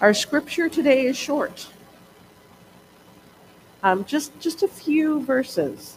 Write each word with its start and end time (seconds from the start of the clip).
Our 0.00 0.12
scripture 0.12 0.68
today 0.68 1.06
is 1.06 1.16
short. 1.16 1.68
Um, 3.84 4.04
just 4.04 4.38
just 4.40 4.64
a 4.64 4.68
few 4.68 5.22
verses, 5.22 5.96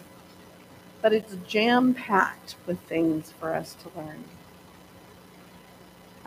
but 1.01 1.13
it's 1.13 1.35
jam 1.47 1.95
packed 1.95 2.55
with 2.67 2.79
things 2.81 3.33
for 3.39 3.55
us 3.55 3.75
to 3.81 3.99
learn. 3.99 4.23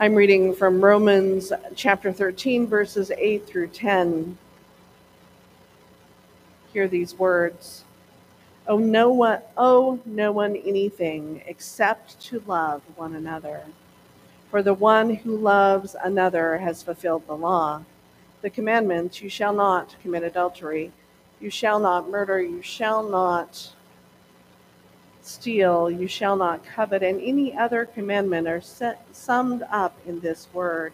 I'm 0.01 0.17
reading 0.17 0.53
from 0.53 0.83
Romans 0.83 1.53
chapter 1.77 2.11
13, 2.11 2.67
verses 2.67 3.13
8 3.17 3.47
through 3.47 3.69
10. 3.69 4.37
Hear 6.73 6.89
these 6.89 7.15
words. 7.15 7.85
Oh 8.67 8.79
no 8.79 9.11
one 9.13 9.43
oh 9.57 10.01
no 10.05 10.33
one 10.33 10.57
anything 10.57 11.43
except 11.47 12.21
to 12.23 12.43
love 12.49 12.83
one 12.97 13.15
another. 13.15 13.63
For 14.51 14.63
the 14.65 14.75
one 14.75 15.15
who 15.15 15.37
loves 15.37 15.95
another 16.03 16.59
has 16.59 16.83
fulfilled 16.83 17.27
the 17.29 17.37
law. 17.37 17.85
The 18.43 18.51
commandments 18.51 19.23
you 19.23 19.29
shall 19.29 19.53
not 19.53 19.95
commit 20.03 20.25
adultery, 20.25 20.91
you 21.41 21.51
shall 21.51 21.79
not 21.79 22.11
murder, 22.11 22.41
you 22.41 22.61
shall 22.61 23.03
not 23.03 23.73
steal, 25.23 25.89
you 25.89 26.09
shall 26.09 26.35
not 26.35 26.65
covet, 26.65 27.03
and 27.03 27.21
any 27.21 27.57
other 27.57 27.87
commandment 27.87 28.49
are 28.49 28.61
set, 28.61 29.05
summed 29.13 29.63
up 29.71 29.97
in 30.05 30.21
this 30.21 30.49
word 30.53 30.93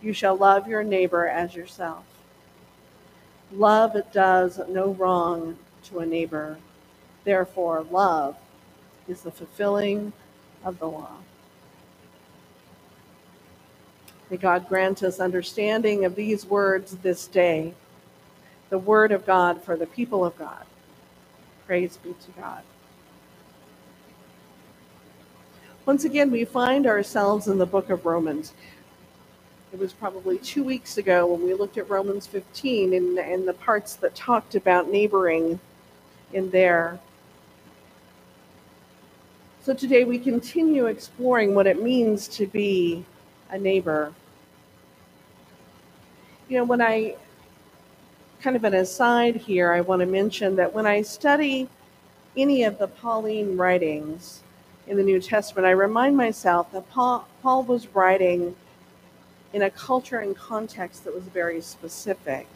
You 0.00 0.14
shall 0.14 0.36
love 0.36 0.66
your 0.66 0.82
neighbor 0.82 1.26
as 1.26 1.54
yourself. 1.54 2.04
Love 3.52 3.96
does 4.12 4.60
no 4.68 4.92
wrong 4.94 5.58
to 5.84 5.98
a 5.98 6.06
neighbor. 6.06 6.56
Therefore, 7.24 7.86
love 7.90 8.36
is 9.06 9.22
the 9.22 9.30
fulfilling 9.30 10.12
of 10.64 10.78
the 10.78 10.88
law. 10.88 11.18
May 14.30 14.36
God 14.38 14.68
grant 14.68 15.02
us 15.02 15.20
understanding 15.20 16.04
of 16.04 16.14
these 16.14 16.46
words 16.46 16.96
this 16.98 17.26
day, 17.26 17.74
the 18.70 18.78
word 18.78 19.12
of 19.12 19.26
God 19.26 19.62
for 19.62 19.76
the 19.76 19.86
people 19.86 20.24
of 20.24 20.36
God. 20.38 20.64
Praise 21.66 21.98
be 21.98 22.14
to 22.14 22.30
God. 22.40 22.62
Once 25.86 26.04
again, 26.04 26.30
we 26.30 26.46
find 26.46 26.86
ourselves 26.86 27.48
in 27.48 27.58
the 27.58 27.66
book 27.66 27.90
of 27.90 28.06
Romans. 28.06 28.54
It 29.72 29.78
was 29.78 29.92
probably 29.92 30.38
two 30.38 30.64
weeks 30.64 30.96
ago 30.96 31.26
when 31.26 31.44
we 31.44 31.52
looked 31.52 31.76
at 31.76 31.90
Romans 31.90 32.26
15 32.26 32.94
and, 32.94 33.18
and 33.18 33.46
the 33.46 33.52
parts 33.52 33.96
that 33.96 34.14
talked 34.14 34.54
about 34.54 34.90
neighboring 34.90 35.60
in 36.32 36.50
there. 36.50 36.98
So 39.62 39.74
today 39.74 40.04
we 40.04 40.18
continue 40.18 40.86
exploring 40.86 41.54
what 41.54 41.66
it 41.66 41.82
means 41.82 42.28
to 42.28 42.46
be 42.46 43.04
a 43.54 43.58
neighbor. 43.58 44.12
You 46.48 46.58
know, 46.58 46.64
when 46.64 46.82
I 46.82 47.16
kind 48.40 48.56
of 48.56 48.64
an 48.64 48.74
aside 48.74 49.36
here, 49.36 49.72
I 49.72 49.80
want 49.80 50.00
to 50.00 50.06
mention 50.06 50.56
that 50.56 50.74
when 50.74 50.86
I 50.86 51.00
study 51.00 51.68
any 52.36 52.64
of 52.64 52.78
the 52.78 52.88
Pauline 52.88 53.56
writings, 53.56 54.42
in 54.86 54.96
the 54.96 55.02
New 55.02 55.20
Testament, 55.20 55.66
I 55.66 55.70
remind 55.70 56.16
myself 56.16 56.70
that 56.72 56.90
Paul, 56.90 57.26
Paul 57.42 57.62
was 57.62 57.86
writing 57.94 58.54
in 59.52 59.62
a 59.62 59.70
culture 59.70 60.18
and 60.18 60.36
context 60.36 61.04
that 61.04 61.14
was 61.14 61.24
very 61.24 61.60
specific. 61.60 62.46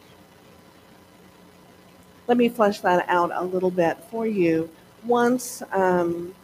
Let 2.27 2.36
me 2.36 2.48
flesh 2.48 2.80
that 2.80 3.08
out 3.08 3.30
a 3.33 3.42
little 3.42 3.70
bit 3.70 3.96
for 4.10 4.27
you. 4.27 4.68
Once, 5.05 5.62
um, 5.72 6.34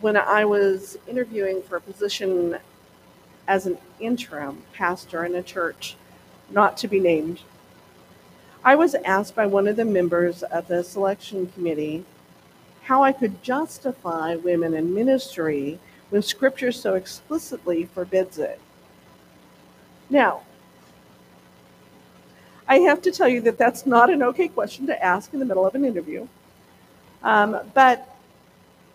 when 0.00 0.16
I 0.16 0.46
was 0.46 0.96
interviewing 1.06 1.60
for 1.62 1.76
a 1.76 1.80
position 1.80 2.56
as 3.50 3.66
an 3.66 3.76
interim 3.98 4.62
pastor 4.72 5.24
in 5.24 5.34
a 5.34 5.42
church, 5.42 5.96
not 6.50 6.76
to 6.76 6.86
be 6.86 7.00
named, 7.00 7.40
I 8.64 8.76
was 8.76 8.94
asked 8.94 9.34
by 9.34 9.46
one 9.46 9.66
of 9.66 9.74
the 9.74 9.84
members 9.84 10.44
of 10.44 10.68
the 10.68 10.84
selection 10.84 11.48
committee 11.48 12.04
how 12.82 13.02
I 13.02 13.10
could 13.10 13.42
justify 13.42 14.36
women 14.36 14.72
in 14.74 14.94
ministry 14.94 15.80
when 16.10 16.22
Scripture 16.22 16.70
so 16.70 16.94
explicitly 16.94 17.86
forbids 17.86 18.38
it. 18.38 18.60
Now, 20.08 20.42
I 22.68 22.78
have 22.78 23.02
to 23.02 23.10
tell 23.10 23.28
you 23.28 23.40
that 23.40 23.58
that's 23.58 23.84
not 23.84 24.10
an 24.10 24.22
okay 24.22 24.46
question 24.46 24.86
to 24.86 25.04
ask 25.04 25.32
in 25.32 25.40
the 25.40 25.44
middle 25.44 25.66
of 25.66 25.74
an 25.74 25.84
interview. 25.84 26.28
Um, 27.24 27.58
but 27.74 28.16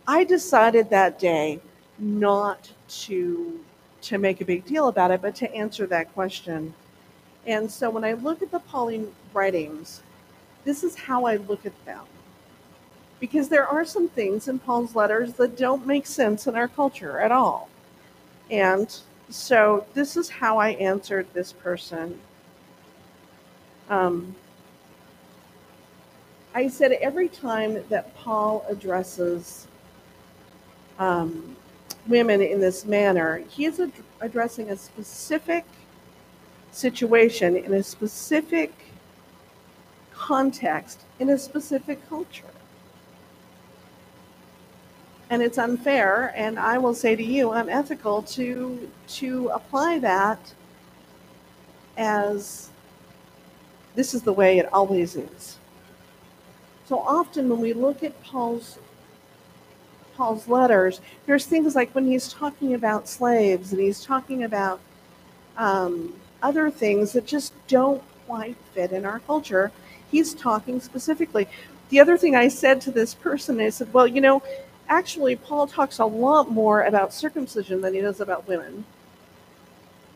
I 0.07 0.23
decided 0.23 0.91
that 0.91 1.19
day 1.19 1.59
not 1.99 2.71
to 3.03 3.59
to 4.05 4.17
make 4.17 4.41
a 4.41 4.45
big 4.45 4.65
deal 4.65 4.87
about 4.87 5.11
it, 5.11 5.21
but 5.21 5.35
to 5.35 5.53
answer 5.53 5.85
that 5.87 6.13
question. 6.13 6.73
And 7.45 7.69
so 7.69 7.89
when 7.89 8.03
I 8.03 8.13
look 8.13 8.41
at 8.41 8.51
the 8.51 8.59
Pauline 8.59 9.11
writings, 9.33 10.01
this 10.63 10.83
is 10.83 10.95
how 10.95 11.25
I 11.25 11.35
look 11.37 11.65
at 11.65 11.85
them 11.85 12.05
because 13.19 13.49
there 13.49 13.67
are 13.67 13.85
some 13.85 14.09
things 14.09 14.47
in 14.47 14.59
Paul's 14.59 14.95
letters 14.95 15.33
that 15.33 15.57
don't 15.57 15.85
make 15.85 16.05
sense 16.05 16.47
in 16.47 16.55
our 16.55 16.67
culture 16.67 17.19
at 17.19 17.31
all. 17.31 17.69
And 18.51 18.95
so 19.29 19.85
this 19.93 20.17
is 20.17 20.29
how 20.29 20.57
I 20.57 20.71
answered 20.71 21.27
this 21.33 21.51
person. 21.51 22.19
Um, 23.89 24.35
I 26.53 26.67
said 26.67 26.93
every 26.93 27.29
time 27.29 27.83
that 27.89 28.15
Paul 28.15 28.65
addresses 28.69 29.67
um, 30.99 31.55
women 32.07 32.41
in 32.41 32.59
this 32.59 32.85
manner, 32.85 33.43
he 33.49 33.65
is 33.65 33.79
ad- 33.79 33.91
addressing 34.21 34.69
a 34.69 34.77
specific 34.77 35.65
situation 36.71 37.55
in 37.55 37.73
a 37.73 37.83
specific 37.83 38.73
context 40.25 41.01
in 41.19 41.29
a 41.29 41.37
specific 41.37 42.07
culture. 42.09 42.43
And 45.29 45.41
it's 45.41 45.57
unfair 45.57 46.33
and 46.35 46.59
i 46.59 46.77
will 46.77 46.93
say 46.93 47.15
to 47.15 47.23
you 47.23 47.51
unethical 47.51 48.21
to 48.23 48.89
to 49.07 49.49
apply 49.49 49.99
that 49.99 50.53
as 51.97 52.69
this 53.95 54.13
is 54.13 54.21
the 54.23 54.33
way 54.33 54.59
it 54.59 54.71
always 54.73 55.15
is. 55.15 55.57
So 56.85 56.99
often 56.99 57.49
when 57.49 57.59
we 57.59 57.73
look 57.73 58.03
at 58.03 58.21
paul's 58.23 58.77
paul's 60.15 60.47
letters 60.47 61.01
there's 61.25 61.45
things 61.45 61.75
like 61.75 61.93
when 61.93 62.05
he's 62.05 62.31
talking 62.31 62.73
about 62.73 63.07
slaves 63.07 63.71
and 63.71 63.81
he's 63.81 64.03
talking 64.03 64.43
about 64.43 64.79
um, 65.57 66.13
other 66.41 66.69
things 66.69 67.13
that 67.13 67.25
just 67.25 67.53
don't 67.67 68.03
quite 68.25 68.57
fit 68.73 68.91
in 68.91 69.05
our 69.05 69.19
culture 69.19 69.71
he's 70.11 70.33
talking 70.33 70.79
specifically 70.79 71.47
the 71.89 71.99
other 71.99 72.17
thing 72.17 72.35
i 72.35 72.47
said 72.47 72.81
to 72.81 72.91
this 72.91 73.13
person 73.13 73.59
i 73.59 73.69
said 73.69 73.91
well 73.93 74.07
you 74.07 74.21
know 74.21 74.41
actually, 74.87 75.35
Paul 75.35 75.67
talks 75.67 75.99
a 75.99 76.05
lot 76.05 76.49
more 76.49 76.83
about 76.83 77.13
circumcision 77.13 77.81
than 77.81 77.93
he 77.93 78.01
does 78.01 78.19
about 78.21 78.47
women. 78.47 78.85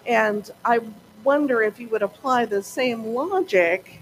And 0.06 0.50
I 0.64 0.80
wonder 1.24 1.62
if 1.62 1.80
you 1.80 1.88
would 1.90 2.02
apply 2.02 2.46
the 2.46 2.64
same 2.64 3.08
logic 3.08 4.02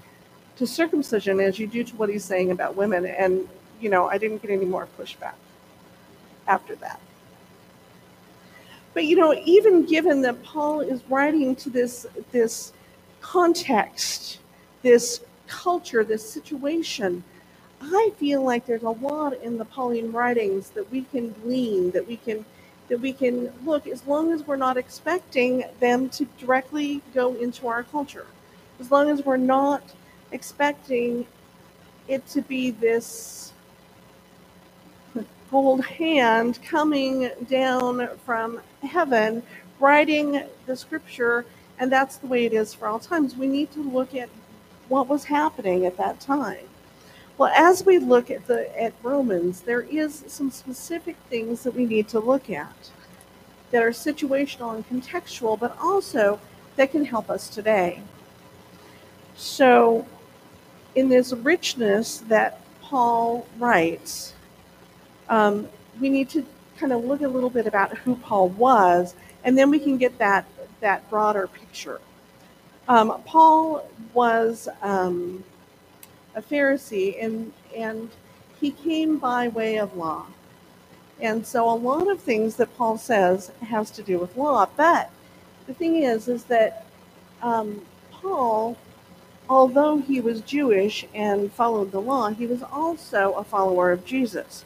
to 0.57 0.67
circumcision 0.67 1.39
as 1.39 1.59
you 1.59 1.67
do 1.67 1.83
to 1.83 1.95
what 1.95 2.09
he's 2.09 2.25
saying 2.25 2.51
about 2.51 2.75
women. 2.75 3.05
And, 3.05 3.47
you 3.79 3.89
know, 3.89 4.07
I 4.07 4.17
didn't 4.17 4.41
get 4.41 4.51
any 4.51 4.65
more 4.65 4.87
pushback 4.97 5.33
after 6.47 6.75
that. 6.75 6.99
But, 8.93 9.05
you 9.05 9.15
know, 9.15 9.33
even 9.45 9.85
given 9.85 10.21
that 10.23 10.41
Paul 10.43 10.81
is 10.81 11.01
writing 11.09 11.55
to 11.57 11.69
this, 11.69 12.07
this 12.31 12.73
context, 13.21 14.39
this 14.81 15.21
culture, 15.47 16.03
this 16.03 16.27
situation, 16.27 17.23
I 17.81 18.11
feel 18.17 18.41
like 18.43 18.65
there's 18.65 18.83
a 18.83 18.89
lot 18.89 19.33
in 19.41 19.57
the 19.57 19.65
Pauline 19.65 20.11
writings 20.11 20.71
that 20.71 20.91
we 20.91 21.03
can 21.03 21.33
glean, 21.43 21.91
that 21.91 22.07
we 22.07 22.17
can 22.17 22.45
that 22.89 22.99
we 23.01 23.11
can 23.11 23.51
look 23.65 23.85
as 23.85 24.05
long 24.07 24.31
as 24.31 24.47
we're 24.47 24.55
not 24.55 24.77
expecting 24.77 25.65
them 25.81 26.07
to 26.09 26.25
directly 26.39 27.01
go 27.13 27.35
into 27.35 27.67
our 27.67 27.83
culture. 27.83 28.25
As 28.79 28.91
long 28.91 29.09
as 29.09 29.25
we're 29.25 29.35
not 29.35 29.83
expecting 30.31 31.27
it 32.07 32.25
to 32.27 32.41
be 32.41 32.71
this 32.71 33.51
gold 35.51 35.83
hand 35.85 36.59
coming 36.63 37.29
down 37.49 38.09
from 38.25 38.61
heaven, 38.83 39.43
writing 39.79 40.43
the 40.65 40.75
scripture, 40.75 41.45
and 41.79 41.91
that's 41.91 42.17
the 42.17 42.27
way 42.27 42.45
it 42.45 42.53
is 42.53 42.73
for 42.73 42.87
all 42.87 42.99
times. 42.99 43.35
We 43.35 43.47
need 43.47 43.71
to 43.71 43.81
look 43.81 44.15
at 44.15 44.29
what 44.89 45.07
was 45.07 45.25
happening 45.25 45.85
at 45.85 45.97
that 45.97 46.19
time. 46.19 46.67
Well, 47.37 47.51
as 47.55 47.85
we 47.85 47.99
look 47.99 48.31
at 48.31 48.47
the 48.47 48.81
at 48.81 48.93
Romans, 49.03 49.61
there 49.61 49.81
is 49.81 50.23
some 50.27 50.49
specific 50.49 51.15
things 51.29 51.63
that 51.63 51.75
we 51.75 51.85
need 51.85 52.07
to 52.09 52.19
look 52.19 52.49
at 52.49 52.89
that 53.71 53.83
are 53.83 53.91
situational 53.91 54.73
and 54.75 54.87
contextual, 54.87 55.59
but 55.59 55.77
also 55.79 56.39
that 56.77 56.91
can 56.91 57.05
help 57.05 57.29
us 57.29 57.49
today. 57.49 58.01
So, 59.35 60.07
in 60.95 61.09
this 61.09 61.31
richness 61.31 62.19
that 62.27 62.61
Paul 62.81 63.45
writes, 63.59 64.33
um, 65.29 65.67
we 65.99 66.09
need 66.09 66.29
to 66.29 66.45
kind 66.77 66.93
of 66.93 67.03
look 67.05 67.21
a 67.21 67.27
little 67.27 67.49
bit 67.49 67.67
about 67.67 67.97
who 67.97 68.15
Paul 68.15 68.49
was, 68.49 69.15
and 69.43 69.57
then 69.57 69.69
we 69.69 69.79
can 69.79 69.97
get 69.97 70.17
that 70.19 70.45
that 70.79 71.09
broader 71.09 71.47
picture. 71.47 71.99
Um, 72.87 73.21
Paul 73.25 73.89
was 74.13 74.69
um, 74.81 75.43
a 76.35 76.41
Pharisee, 76.41 77.23
and 77.23 77.51
and 77.75 78.09
he 78.59 78.71
came 78.71 79.17
by 79.17 79.49
way 79.49 79.77
of 79.77 79.95
law, 79.95 80.25
and 81.19 81.45
so 81.45 81.69
a 81.69 81.75
lot 81.75 82.09
of 82.09 82.19
things 82.19 82.55
that 82.57 82.75
Paul 82.77 82.97
says 82.97 83.51
has 83.61 83.91
to 83.91 84.03
do 84.03 84.19
with 84.19 84.37
law. 84.37 84.67
But 84.77 85.11
the 85.67 85.73
thing 85.73 85.97
is, 86.03 86.27
is 86.27 86.45
that 86.45 86.85
um, 87.41 87.81
Paul, 88.11 88.77
although 89.49 89.97
he 89.97 90.21
was 90.21 90.41
Jewish 90.41 91.05
and 91.13 91.51
followed 91.51 91.91
the 91.91 92.01
law, 92.01 92.29
he 92.29 92.47
was 92.47 92.63
also 92.63 93.33
a 93.33 93.43
follower 93.43 93.91
of 93.91 94.05
Jesus. 94.05 94.63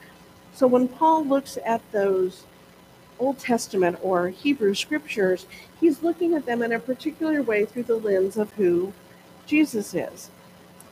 So 0.53 0.67
when 0.67 0.87
Paul 0.87 1.25
looks 1.25 1.57
at 1.65 1.81
those 1.91 2.43
Old 3.19 3.39
Testament 3.39 3.99
or 4.01 4.29
Hebrew 4.29 4.73
scriptures, 4.73 5.45
he's 5.79 6.03
looking 6.03 6.33
at 6.33 6.45
them 6.45 6.61
in 6.61 6.71
a 6.71 6.79
particular 6.79 7.41
way 7.41 7.65
through 7.65 7.83
the 7.83 7.95
lens 7.95 8.37
of 8.37 8.51
who 8.53 8.93
Jesus 9.45 9.93
is. 9.93 10.29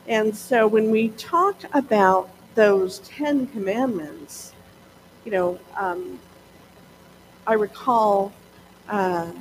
And 0.07 0.35
so 0.35 0.67
when 0.67 0.91
we 0.91 1.09
talk 1.09 1.57
about 1.73 2.29
those 2.55 2.99
Ten 2.99 3.47
Commandments, 3.47 4.53
you 5.25 5.31
know, 5.31 5.59
um, 5.77 6.19
I 7.45 7.53
recall, 7.53 8.31
uh, 8.87 9.31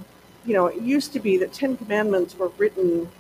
you 0.45 0.55
know, 0.55 0.67
it 0.67 0.81
used 0.83 1.13
to 1.13 1.21
be 1.21 1.37
that 1.39 1.53
Ten 1.53 1.77
Commandments 1.77 2.37
were 2.37 2.49
written, 2.59 3.11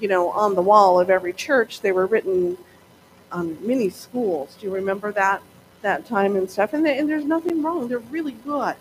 you 0.00 0.08
know, 0.08 0.30
on 0.30 0.54
the 0.54 0.62
wall 0.62 1.00
of 1.00 1.10
every 1.10 1.32
church. 1.32 1.80
They 1.80 1.92
were 1.92 2.06
written 2.06 2.58
on 3.32 3.58
many 3.66 3.90
schools. 3.90 4.56
Do 4.60 4.66
you 4.66 4.74
remember 4.74 5.12
that 5.12 5.42
that 5.84 6.04
time 6.04 6.34
and 6.34 6.50
stuff? 6.50 6.72
And, 6.72 6.84
they, 6.84 6.98
and 6.98 7.08
there's 7.08 7.24
nothing 7.24 7.62
wrong. 7.62 7.86
They're 7.86 7.98
really 8.00 8.32
good. 8.32 8.74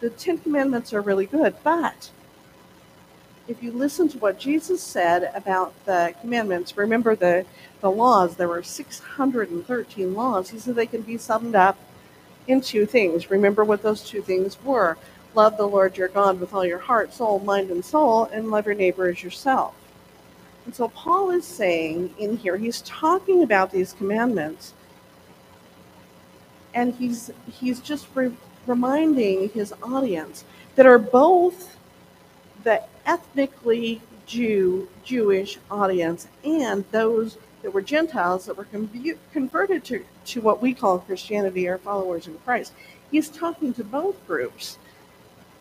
The 0.00 0.10
Ten 0.10 0.38
Commandments 0.38 0.94
are 0.94 1.02
really 1.02 1.26
good, 1.26 1.54
but 1.62 2.10
if 3.46 3.62
you 3.62 3.72
listen 3.72 4.08
to 4.08 4.18
what 4.18 4.38
Jesus 4.38 4.82
said 4.82 5.30
about 5.34 5.74
the 5.84 6.14
commandments, 6.20 6.76
remember 6.76 7.14
the, 7.14 7.44
the 7.80 7.90
laws, 7.90 8.36
there 8.36 8.48
were 8.48 8.62
613 8.62 10.14
laws. 10.14 10.50
He 10.50 10.58
said 10.58 10.74
they 10.74 10.86
can 10.86 11.02
be 11.02 11.18
summed 11.18 11.54
up 11.54 11.78
in 12.46 12.60
two 12.60 12.86
things. 12.86 13.30
Remember 13.30 13.64
what 13.64 13.82
those 13.82 14.02
two 14.02 14.22
things 14.22 14.62
were 14.64 14.96
love 15.34 15.56
the 15.56 15.66
Lord 15.66 15.96
your 15.96 16.08
God 16.08 16.38
with 16.40 16.52
all 16.52 16.64
your 16.64 16.78
heart, 16.78 17.14
soul, 17.14 17.38
mind, 17.38 17.70
and 17.70 17.84
soul, 17.84 18.24
and 18.32 18.50
love 18.50 18.66
your 18.66 18.74
neighbor 18.74 19.08
as 19.08 19.22
yourself. 19.22 19.74
And 20.66 20.74
so 20.74 20.88
Paul 20.88 21.30
is 21.30 21.46
saying 21.46 22.14
in 22.18 22.36
here, 22.36 22.56
he's 22.56 22.82
talking 22.82 23.42
about 23.42 23.70
these 23.72 23.94
commandments, 23.94 24.74
and 26.74 26.94
he's 26.94 27.30
he's 27.50 27.80
just 27.80 28.06
re- 28.14 28.36
reminding 28.66 29.48
his 29.50 29.74
audience 29.82 30.44
that 30.76 30.86
are 30.86 30.98
both 30.98 31.76
the 32.64 32.82
ethnically 33.06 34.00
Jew 34.26 34.88
Jewish 35.04 35.58
audience 35.70 36.28
and 36.44 36.84
those 36.90 37.38
that 37.62 37.72
were 37.72 37.82
Gentiles 37.82 38.46
that 38.46 38.56
were 38.56 38.66
converted 39.32 39.84
to, 39.84 40.04
to 40.26 40.40
what 40.40 40.60
we 40.60 40.74
call 40.74 40.98
Christianity 40.98 41.68
or 41.68 41.78
followers 41.78 42.26
in 42.26 42.36
Christ. 42.38 42.72
He's 43.10 43.28
talking 43.28 43.72
to 43.74 43.84
both 43.84 44.26
groups 44.26 44.78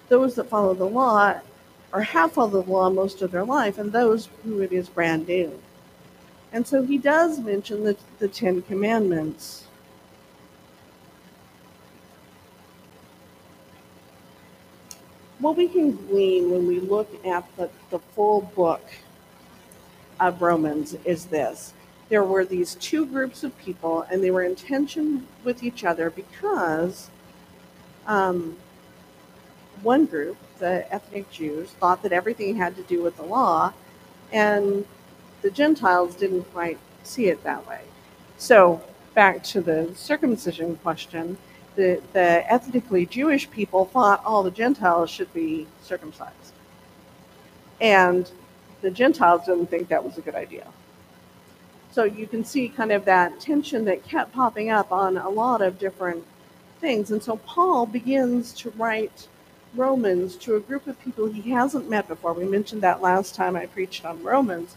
those 0.10 0.36
that 0.36 0.50
follow 0.50 0.74
the 0.74 0.86
law 0.86 1.40
or 1.94 2.02
have 2.02 2.32
followed 2.34 2.66
the 2.66 2.72
law 2.72 2.90
most 2.90 3.22
of 3.22 3.32
their 3.32 3.44
life, 3.44 3.78
and 3.78 3.92
those 3.92 4.30
who 4.44 4.62
it 4.62 4.72
is 4.72 4.90
brand 4.90 5.28
new. 5.28 5.60
And 6.54 6.66
so 6.66 6.84
he 6.84 6.98
does 6.98 7.40
mention 7.40 7.84
the, 7.84 7.98
the 8.20 8.28
Ten 8.28 8.62
Commandments. 8.62 9.68
What 15.42 15.58
we 15.58 15.68
can 15.68 15.96
glean 16.08 16.52
when 16.52 16.68
we 16.68 16.80
look 16.80 17.10
at 17.26 17.44
the, 17.58 17.70
the 17.90 18.00
full 18.00 18.42
book 18.56 18.84
of 20.20 20.42
Romans 20.42 20.96
is 21.04 21.26
this 21.26 21.74
there 22.10 22.24
were 22.26 22.44
these 22.44 22.76
two 22.76 23.06
groups 23.06 23.42
of 23.42 23.58
people, 23.58 24.06
and 24.12 24.22
they 24.22 24.32
were 24.32 24.44
in 24.44 24.54
tension 24.54 25.26
with 25.46 25.64
each 25.64 25.86
other 25.86 26.10
because 26.10 27.10
um, 28.06 28.58
one 29.82 30.06
group, 30.06 30.36
the 30.60 30.86
ethnic 30.94 31.32
Jews, 31.32 31.70
thought 31.80 32.04
that 32.04 32.12
everything 32.12 32.58
had 32.58 32.76
to 32.76 32.84
do 32.84 33.02
with 33.02 33.16
the 33.16 33.24
law, 33.24 33.72
and 34.34 34.86
the 35.42 35.50
Gentiles 35.50 36.14
didn't 36.16 36.44
quite 36.52 36.78
see 37.04 37.28
it 37.28 37.42
that 37.46 37.66
way. 37.66 37.80
So, 38.38 38.82
back 39.16 39.42
to 39.46 39.62
the 39.62 39.94
circumcision 39.96 40.76
question, 40.84 41.38
the, 41.76 42.02
the 42.14 42.52
ethnically 42.52 43.06
Jewish 43.06 43.50
people 43.50 43.86
thought 43.86 44.24
all 44.26 44.44
the 44.44 44.52
Gentiles 44.52 45.10
should 45.10 45.34
be 45.34 45.68
circumcised. 45.82 46.54
And 47.80 48.30
the 48.82 48.92
Gentiles 48.92 49.46
didn't 49.46 49.68
think 49.68 49.88
that 49.88 50.04
was 50.04 50.18
a 50.18 50.22
good 50.22 50.36
idea. 50.36 50.68
So 51.92 52.04
you 52.04 52.28
can 52.28 52.46
see 52.46 52.70
kind 52.70 52.92
of 52.92 53.06
that 53.06 53.40
tension 53.40 53.86
that 53.86 54.04
kept 54.04 54.34
popping 54.34 54.70
up 54.70 54.92
on 54.92 55.18
a 55.18 55.30
lot 55.30 55.62
of 55.62 55.78
different 55.78 56.24
things. 56.80 57.12
And 57.12 57.22
so 57.22 57.38
Paul 57.38 57.86
begins 57.86 58.54
to 58.56 58.70
write 58.72 59.28
Romans 59.76 60.36
to 60.38 60.56
a 60.56 60.60
group 60.60 60.88
of 60.88 61.00
people 61.02 61.28
he 61.28 61.52
hasn't 61.52 61.90
met 61.90 62.08
before. 62.08 62.34
We 62.34 62.46
mentioned 62.46 62.82
that 62.82 63.02
last 63.02 63.36
time 63.36 63.56
I 63.56 63.66
preached 63.66 64.06
on 64.06 64.24
Romans. 64.24 64.76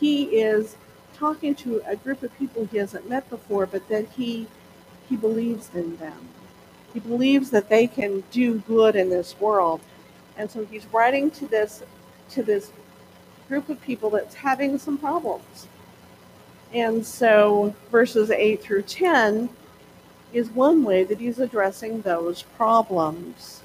He 0.00 0.24
is 0.24 0.76
talking 1.14 1.54
to 1.56 1.82
a 1.86 1.96
group 1.96 2.22
of 2.22 2.36
people 2.38 2.66
he 2.66 2.78
hasn't 2.78 3.08
met 3.08 3.28
before, 3.30 3.66
but 3.66 3.88
that 3.88 4.08
he 4.10 4.46
he 5.08 5.16
believes 5.16 5.70
in 5.74 5.96
them. 5.96 6.28
He 6.92 7.00
believes 7.00 7.50
that 7.50 7.68
they 7.68 7.86
can 7.86 8.22
do 8.30 8.58
good 8.60 8.96
in 8.96 9.10
this 9.10 9.38
world. 9.40 9.80
And 10.36 10.50
so 10.50 10.64
he's 10.64 10.86
writing 10.92 11.30
to 11.32 11.46
this 11.46 11.82
to 12.30 12.42
this 12.42 12.72
group 13.48 13.68
of 13.68 13.80
people 13.80 14.10
that's 14.10 14.34
having 14.34 14.78
some 14.78 14.98
problems. 14.98 15.66
And 16.72 17.04
so 17.04 17.74
verses 17.90 18.30
8 18.30 18.60
through 18.60 18.82
10 18.82 19.48
is 20.32 20.50
one 20.50 20.84
way 20.84 21.04
that 21.04 21.18
he's 21.18 21.38
addressing 21.38 22.02
those 22.02 22.42
problems 22.42 23.62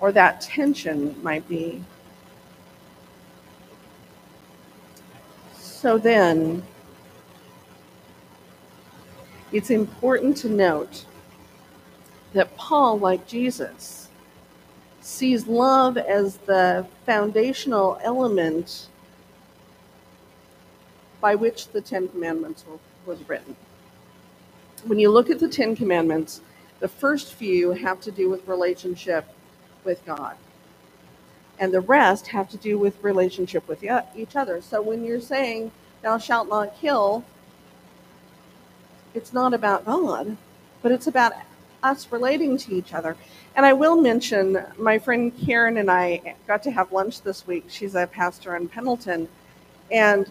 or 0.00 0.12
that 0.12 0.40
tension 0.42 1.16
might 1.22 1.48
be. 1.48 1.82
So 5.56 5.96
then, 5.96 6.62
it's 9.52 9.70
important 9.70 10.36
to 10.38 10.48
note 10.48 11.04
that 12.32 12.54
Paul, 12.56 12.98
like 12.98 13.26
Jesus, 13.26 14.08
sees 15.00 15.46
love 15.46 15.96
as 15.96 16.36
the 16.38 16.86
foundational 17.06 17.98
element 18.02 18.88
by 21.20 21.34
which 21.34 21.68
the 21.68 21.80
Ten 21.80 22.08
Commandments 22.08 22.64
was 23.06 23.26
written. 23.28 23.56
When 24.84 24.98
you 24.98 25.10
look 25.10 25.30
at 25.30 25.40
the 25.40 25.48
Ten 25.48 25.74
Commandments, 25.74 26.42
the 26.80 26.88
first 26.88 27.34
few 27.34 27.72
have 27.72 28.00
to 28.02 28.10
do 28.10 28.28
with 28.28 28.46
relationship 28.46 29.26
with 29.84 30.04
God. 30.04 30.36
And 31.58 31.72
the 31.72 31.80
rest 31.80 32.28
have 32.28 32.48
to 32.50 32.56
do 32.56 32.78
with 32.78 33.02
relationship 33.02 33.66
with 33.66 33.82
each 34.14 34.36
other. 34.36 34.60
So 34.60 34.80
when 34.80 35.04
you're 35.04 35.20
saying, 35.20 35.72
thou 36.02 36.18
shalt 36.18 36.48
not 36.48 36.76
kill, 36.78 37.24
it's 39.14 39.32
not 39.32 39.54
about 39.54 39.84
God, 39.84 40.36
but 40.82 40.92
it's 40.92 41.06
about 41.06 41.32
us 41.82 42.10
relating 42.10 42.56
to 42.58 42.74
each 42.74 42.92
other. 42.92 43.16
And 43.56 43.64
I 43.64 43.72
will 43.72 44.00
mention 44.00 44.64
my 44.78 44.98
friend 44.98 45.32
Karen 45.44 45.78
and 45.78 45.90
I 45.90 46.34
got 46.46 46.62
to 46.64 46.70
have 46.70 46.92
lunch 46.92 47.22
this 47.22 47.46
week. 47.46 47.66
She's 47.68 47.94
a 47.94 48.06
pastor 48.06 48.56
in 48.56 48.68
Pendleton. 48.68 49.28
And 49.90 50.30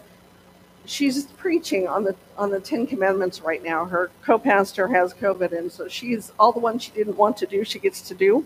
she's 0.87 1.25
preaching 1.25 1.87
on 1.87 2.03
the 2.03 2.15
on 2.37 2.49
the 2.49 2.59
Ten 2.59 2.87
Commandments 2.87 3.41
right 3.41 3.63
now. 3.63 3.85
Her 3.85 4.09
co-pastor 4.23 4.87
has 4.87 5.13
COVID, 5.13 5.51
and 5.51 5.71
so 5.71 5.87
she's 5.87 6.31
all 6.39 6.51
the 6.51 6.59
ones 6.59 6.83
she 6.83 6.91
didn't 6.91 7.17
want 7.17 7.37
to 7.37 7.45
do, 7.45 7.63
she 7.63 7.79
gets 7.79 8.01
to 8.03 8.15
do 8.15 8.45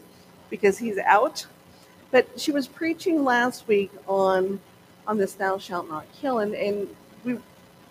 because 0.50 0.78
he's 0.78 0.98
out. 0.98 1.46
But 2.10 2.28
she 2.40 2.52
was 2.52 2.68
preaching 2.68 3.24
last 3.24 3.68
week 3.68 3.92
on 4.08 4.60
on 5.08 5.18
this 5.18 5.34
thou 5.34 5.58
shalt 5.58 5.90
not 5.90 6.06
kill 6.14 6.40
and, 6.40 6.54
and 6.54 6.88
we 7.24 7.38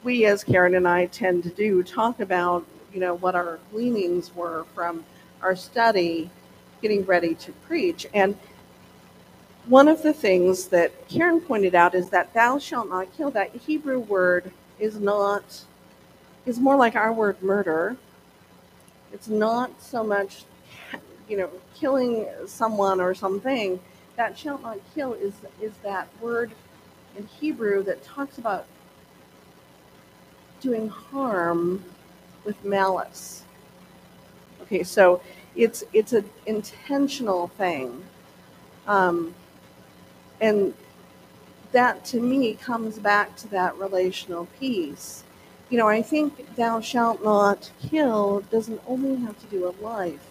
we 0.03 0.27
as 0.27 0.45
Karen 0.45 0.75
and 0.75 0.89
I 0.89 1.07
tend 1.07 1.43
to 1.45 1.51
do 1.51 1.83
talk 1.83 2.21
about, 2.21 2.65
you 2.93 3.01
know, 3.01 3.15
what 3.15 3.35
our 3.35 3.59
leanings 3.73 4.35
were 4.35 4.65
from 4.75 5.05
our 5.43 5.55
study 5.55 6.31
getting 6.83 7.05
ready 7.05 7.35
to 7.35 7.53
preach. 7.53 8.07
And 8.15 8.37
one 9.67 9.89
of 9.89 10.03
the 10.03 10.13
things 10.13 10.69
that 10.69 11.09
Karen 11.09 11.41
pointed 11.41 11.75
out 11.75 11.95
is 11.95 12.11
that 12.11 12.33
thou 12.33 12.59
shalt 12.59 12.89
not 12.89 13.15
kill, 13.17 13.31
that 13.33 13.55
Hebrew 13.55 14.01
word 14.01 14.53
is 14.79 14.99
not 14.99 15.65
is 16.47 16.59
more 16.59 16.77
like 16.77 16.97
our 16.97 17.13
word 17.13 17.43
murder. 17.43 17.97
It's 19.13 19.29
not 19.29 19.83
so 19.83 20.03
much 20.03 20.45
you 21.31 21.37
know, 21.37 21.49
killing 21.77 22.27
someone 22.47 23.01
or 23.01 23.15
something, 23.15 23.79
that 24.17 24.37
shalt 24.37 24.63
not 24.63 24.79
kill 24.95 25.15
is 25.15 25.33
is 25.63 25.73
that 25.83 26.09
word 26.21 26.51
in 27.17 27.27
Hebrew 27.27 27.83
that 27.85 28.03
talks 28.03 28.37
about 28.39 28.67
doing 30.61 30.89
harm 30.89 31.85
with 32.45 32.63
malice. 32.65 33.45
Okay, 34.63 34.83
so 34.83 35.21
it's 35.57 35.83
it's 35.93 36.13
an 36.13 36.29
intentional 36.47 37.49
thing, 37.49 38.05
um, 38.87 39.35
and 40.41 40.75
that 41.73 42.05
to 42.07 42.21
me 42.21 42.55
comes 42.55 42.99
back 42.99 43.37
to 43.37 43.49
that 43.49 43.77
relational 43.77 44.47
piece. 44.59 45.25
You 45.71 45.79
know, 45.79 45.89
I 45.89 46.03
think 46.03 46.57
thou 46.57 46.81
shalt 46.81 47.23
not 47.23 47.71
kill 47.81 48.41
doesn't 48.51 48.81
only 48.87 49.17
have 49.25 49.39
to 49.41 49.47
do 49.47 49.67
with 49.67 49.81
life, 49.81 50.27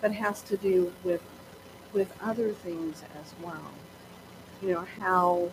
but 0.00 0.12
has 0.12 0.42
to 0.42 0.56
do 0.56 0.92
with 1.04 1.22
with 1.92 2.12
other 2.22 2.52
things 2.52 3.02
as 3.20 3.34
well. 3.42 3.70
You 4.62 4.74
know, 4.74 4.86
how 4.98 5.50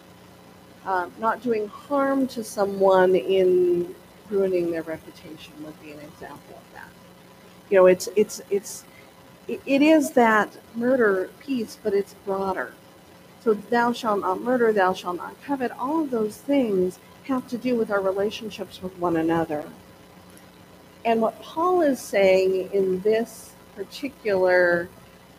uh, 0.86 1.10
not 1.20 1.42
doing 1.42 1.68
harm 1.68 2.28
to 2.28 2.44
someone 2.44 3.16
in 3.16 3.94
ruining 4.30 4.72
their 4.72 4.84
reputation 4.84 5.54
would 5.64 5.80
be 5.82 5.92
an 5.92 6.00
example 6.00 6.56
of 6.56 6.74
that. 6.74 6.90
You 7.70 7.78
know, 7.78 7.86
it's 7.86 8.10
it's 8.16 8.42
it's 8.50 8.84
it 9.48 9.82
is 9.82 10.12
that 10.12 10.58
murder 10.76 11.30
piece, 11.40 11.78
but 11.82 11.94
it's 11.94 12.14
broader. 12.26 12.74
So 13.44 13.54
thou 13.54 13.94
shalt 13.94 14.22
not 14.22 14.42
murder, 14.42 14.72
thou 14.74 14.94
shalt 14.94 15.18
not 15.18 15.42
covet, 15.44 15.72
all 15.72 16.02
of 16.02 16.12
those 16.12 16.38
things 16.38 17.00
have 17.24 17.48
to 17.48 17.58
do 17.58 17.76
with 17.76 17.90
our 17.90 18.02
relationships 18.02 18.82
with 18.82 18.98
one 18.98 19.16
another. 19.16 19.64
And 21.06 21.22
what 21.22 21.42
Paul 21.42 21.82
is 21.82 22.00
saying 22.02 22.70
in 22.74 23.00
this 23.02 23.54
particular 23.76 24.90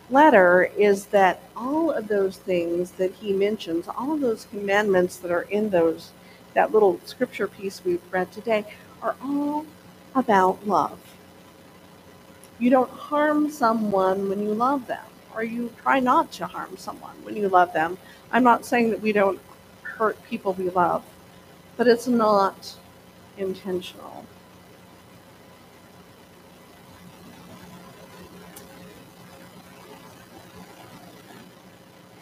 letter 0.08 0.70
is 0.76 1.06
that 1.06 1.42
all 1.54 1.90
of 1.90 2.08
those 2.08 2.38
things 2.38 2.92
that 2.92 3.12
he 3.12 3.32
mentions, 3.32 3.86
all 3.86 4.14
of 4.14 4.20
those 4.20 4.46
commandments 4.46 5.16
that 5.18 5.30
are 5.30 5.42
in 5.42 5.70
those 5.70 6.12
that 6.54 6.72
little 6.72 7.00
scripture 7.04 7.46
piece 7.46 7.82
we've 7.84 8.02
read 8.10 8.30
today 8.32 8.64
are 9.02 9.16
all 9.22 9.66
about 10.14 10.66
love. 10.66 10.98
You 12.58 12.70
don't 12.70 12.90
harm 12.90 13.50
someone 13.50 14.28
when 14.28 14.42
you 14.42 14.52
love 14.52 14.86
them, 14.86 15.04
or 15.34 15.42
you 15.42 15.72
try 15.82 16.00
not 16.00 16.30
to 16.32 16.46
harm 16.46 16.76
someone 16.76 17.16
when 17.22 17.36
you 17.36 17.48
love 17.48 17.72
them. 17.72 17.96
I'm 18.32 18.44
not 18.44 18.66
saying 18.66 18.90
that 18.90 19.00
we 19.00 19.12
don't 19.12 19.40
hurt 19.82 20.22
people 20.24 20.52
we 20.52 20.70
love, 20.70 21.04
but 21.76 21.86
it's 21.86 22.06
not 22.06 22.76
intentional. 23.38 24.24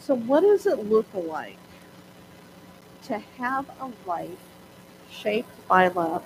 So, 0.01 0.15
what 0.15 0.41
does 0.41 0.67
it 0.67 0.89
look 0.89 1.07
like 1.13 1.59
to 3.09 3.19
have 3.39 3.69
a 3.81 3.91
life 4.09 4.39
shaped 5.11 5.67
by 5.67 5.89
love? 5.89 6.25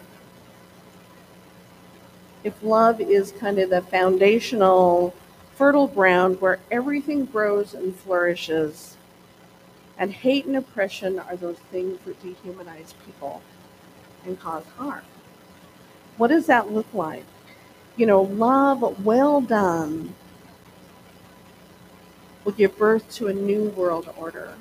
If 2.45 2.63
love 2.63 3.01
is 3.01 3.33
kind 3.33 3.59
of 3.59 3.71
the 3.71 3.83
foundational, 3.83 5.15
fertile 5.55 5.87
ground 5.87 6.41
where 6.41 6.59
everything 6.71 7.25
grows 7.25 7.73
and 7.73 7.95
flourishes, 7.95 8.97
and 9.97 10.13
hate 10.13 10.47
and 10.47 10.57
oppression 10.57 11.21
are 11.21 11.37
those 11.37 11.59
things 11.71 11.99
that 12.05 12.21
dehumanize 12.23 12.95
people 13.07 13.43
and 14.25 14.39
cause 14.41 14.65
harm. 14.77 15.05
What 16.17 16.29
does 16.29 16.47
that 16.47 16.73
look 16.73 16.93
like? 16.93 17.25
You 17.97 18.07
know, 18.07 18.23
love 18.23 19.05
well 19.05 19.41
done 19.41 20.15
will 22.45 22.53
give 22.53 22.77
birth 22.77 23.09
to 23.13 23.29
a 23.29 23.33
new 23.33 23.69
world 23.71 24.13
order. 24.17 24.55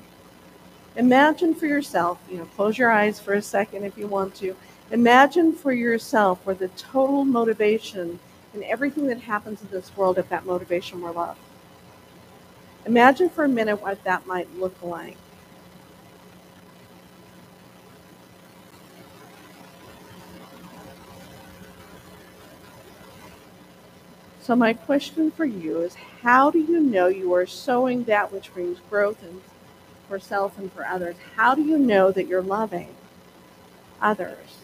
Imagine 0.95 1.55
for 1.55 1.67
yourself, 1.67 2.19
you 2.29 2.37
know, 2.37 2.45
close 2.45 2.77
your 2.77 2.91
eyes 2.91 3.19
for 3.19 3.33
a 3.33 3.41
second 3.41 3.85
if 3.85 3.97
you 3.97 4.07
want 4.07 4.35
to. 4.35 4.55
Imagine 4.91 5.53
for 5.53 5.71
yourself 5.71 6.45
where 6.45 6.55
the 6.55 6.67
total 6.69 7.23
motivation 7.23 8.19
and 8.53 8.63
everything 8.65 9.07
that 9.07 9.21
happens 9.21 9.61
in 9.61 9.69
this 9.69 9.95
world, 9.95 10.17
if 10.17 10.27
that 10.27 10.45
motivation 10.45 11.01
were 11.01 11.11
love. 11.11 11.37
Imagine 12.85 13.29
for 13.29 13.45
a 13.45 13.49
minute 13.49 13.81
what 13.81 14.03
that 14.03 14.27
might 14.27 14.53
look 14.57 14.75
like. 14.83 15.15
So, 24.41 24.55
my 24.55 24.73
question 24.73 25.31
for 25.31 25.45
you 25.45 25.81
is 25.81 25.95
how 26.23 26.51
do 26.51 26.59
you 26.59 26.81
know 26.81 27.07
you 27.07 27.33
are 27.33 27.45
sowing 27.45 28.03
that 28.05 28.33
which 28.33 28.53
brings 28.53 28.79
growth 28.89 29.23
and 29.23 29.41
for 30.11 30.19
self 30.19 30.57
and 30.57 30.69
for 30.73 30.85
others? 30.85 31.15
How 31.37 31.55
do 31.55 31.61
you 31.61 31.77
know 31.77 32.11
that 32.11 32.27
you're 32.27 32.41
loving 32.41 32.89
others? 34.01 34.57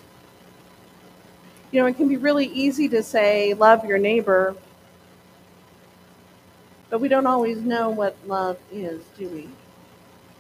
You 1.72 1.80
know, 1.80 1.86
it 1.86 1.96
can 1.96 2.10
be 2.10 2.18
really 2.18 2.48
easy 2.48 2.90
to 2.90 3.02
say, 3.02 3.54
love 3.54 3.86
your 3.86 3.98
neighbor, 3.98 4.58
but 6.90 7.00
we 7.00 7.08
don't 7.08 7.26
always 7.26 7.62
know 7.62 7.90
what 7.90 8.18
love 8.28 8.58
is, 8.74 9.02
do 9.18 9.30
we? 9.30 9.48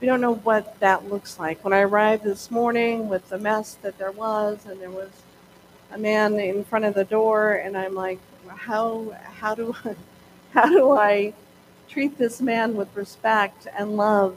We 0.01 0.07
don't 0.07 0.19
know 0.19 0.35
what 0.35 0.77
that 0.81 1.09
looks 1.09 1.39
like. 1.39 1.63
When 1.63 1.71
I 1.71 1.79
arrived 1.79 2.25
this 2.25 2.51
morning 2.51 3.07
with 3.07 3.29
the 3.29 3.39
mess 3.39 3.75
that 3.83 3.97
there 3.97 4.11
was, 4.11 4.65
and 4.65 4.77
there 4.81 4.91
was 4.91 5.09
a 5.93 5.97
man 5.97 6.37
in 6.37 6.65
front 6.65 6.83
of 6.83 6.95
the 6.95 7.05
door, 7.05 7.53
and 7.53 7.77
I'm 7.77 7.95
like, 7.95 8.19
how 8.49 9.15
how 9.23 9.55
do 9.55 9.73
how 10.53 10.67
do 10.67 10.91
I 10.91 11.33
treat 11.87 12.17
this 12.17 12.41
man 12.41 12.75
with 12.75 12.93
respect 12.93 13.67
and 13.73 13.95
love, 13.95 14.35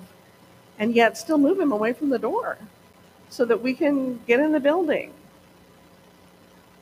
and 0.81 0.97
yet 0.97 1.17
still 1.17 1.39
move 1.39 1.61
him 1.61 1.71
away 1.71 1.93
from 1.93 2.09
the 2.09 2.19
door, 2.19 2.59
so 3.29 3.45
that 3.45 3.63
we 3.63 3.75
can 3.75 4.19
get 4.27 4.41
in 4.41 4.51
the 4.51 4.59
building? 4.59 5.13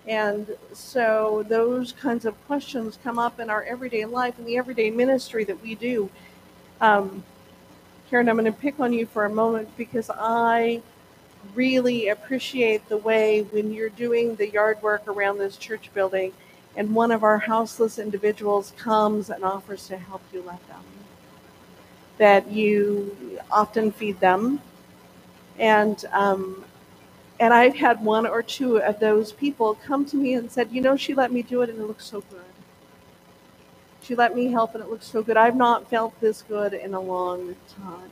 And 0.06 0.56
so 0.72 1.44
those 1.48 1.92
kinds 1.92 2.24
of 2.24 2.34
questions 2.46 2.98
come 3.04 3.18
up 3.18 3.38
in 3.38 3.50
our 3.50 3.62
everyday 3.64 4.06
life, 4.06 4.38
in 4.38 4.46
the 4.46 4.56
everyday 4.56 4.90
ministry 4.90 5.44
that 5.44 5.62
we 5.62 5.74
do. 5.74 6.08
Um, 6.80 7.22
Karen, 8.08 8.30
I'm 8.30 8.36
going 8.36 8.50
to 8.50 8.58
pick 8.58 8.80
on 8.80 8.94
you 8.94 9.04
for 9.04 9.26
a 9.26 9.30
moment 9.30 9.68
because 9.76 10.10
I 10.10 10.80
really 11.54 12.08
appreciate 12.08 12.88
the 12.88 12.96
way 12.96 13.42
when 13.42 13.70
you're 13.72 13.90
doing 13.90 14.36
the 14.36 14.48
yard 14.48 14.80
work 14.80 15.06
around 15.06 15.38
this 15.38 15.58
church 15.58 15.90
building 15.92 16.32
and 16.76 16.94
one 16.94 17.10
of 17.10 17.22
our 17.22 17.38
houseless 17.38 17.98
individuals 17.98 18.72
comes 18.78 19.28
and 19.28 19.44
offers 19.44 19.88
to 19.88 19.98
help 19.98 20.22
you 20.32 20.42
let 20.46 20.66
them. 20.68 20.97
That 22.18 22.50
you 22.50 23.40
often 23.50 23.92
feed 23.92 24.20
them. 24.20 24.60
And 25.58 26.04
um, 26.12 26.64
and 27.40 27.54
I've 27.54 27.76
had 27.76 28.04
one 28.04 28.26
or 28.26 28.42
two 28.42 28.78
of 28.78 28.98
those 28.98 29.32
people 29.32 29.76
come 29.76 30.04
to 30.06 30.16
me 30.16 30.34
and 30.34 30.50
said, 30.50 30.70
you 30.72 30.80
know, 30.80 30.96
she 30.96 31.14
let 31.14 31.32
me 31.32 31.42
do 31.42 31.62
it 31.62 31.70
and 31.70 31.78
it 31.78 31.86
looks 31.86 32.04
so 32.04 32.20
good. 32.22 32.40
She 34.02 34.14
let 34.14 34.34
me 34.34 34.50
help 34.50 34.74
and 34.74 34.82
it 34.82 34.90
looks 34.90 35.06
so 35.06 35.22
good. 35.22 35.36
I've 35.36 35.54
not 35.54 35.88
felt 35.88 36.18
this 36.20 36.42
good 36.42 36.72
in 36.74 36.94
a 36.94 37.00
long 37.00 37.54
time. 37.80 38.10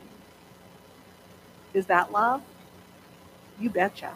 Is 1.73 1.85
that 1.87 2.11
love? 2.11 2.41
You 3.59 3.69
betcha. 3.69 4.13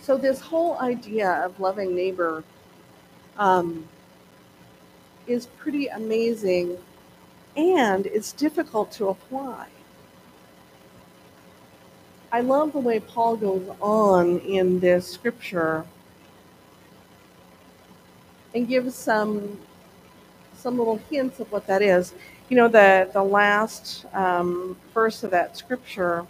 So, 0.00 0.16
this 0.16 0.40
whole 0.40 0.78
idea 0.78 1.30
of 1.44 1.60
loving 1.60 1.94
neighbor 1.94 2.42
um, 3.36 3.86
is 5.28 5.46
pretty 5.58 5.88
amazing 5.88 6.78
and 7.56 8.06
it's 8.06 8.32
difficult 8.32 8.90
to 8.92 9.08
apply. 9.08 9.66
I 12.30 12.40
love 12.40 12.72
the 12.72 12.78
way 12.78 13.00
Paul 13.00 13.36
goes 13.36 13.68
on 13.80 14.38
in 14.40 14.80
this 14.80 15.10
scripture 15.10 15.84
and 18.54 18.68
gives 18.68 18.94
some 18.94 19.58
some 20.54 20.76
little 20.76 20.96
hints 21.10 21.38
of 21.40 21.50
what 21.52 21.66
that 21.68 21.82
is. 21.82 22.14
You 22.48 22.56
know, 22.56 22.68
the 22.68 23.08
the 23.12 23.22
last 23.22 24.04
um, 24.12 24.76
verse 24.92 25.22
of 25.22 25.30
that 25.30 25.56
scripture 25.56 26.26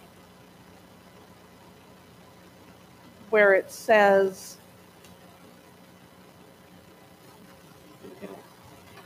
where 3.29 3.53
it 3.53 3.71
says, 3.71 4.57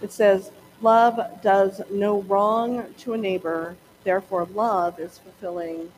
it 0.03 0.11
says, 0.11 0.51
love 0.81 1.19
does 1.41 1.81
no 1.89 2.21
wrong 2.23 2.93
to 2.99 3.13
a 3.13 3.17
neighbor, 3.17 3.75
therefore, 4.03 4.47
love 4.53 4.99
is 4.99 5.17
fulfilling 5.17 5.91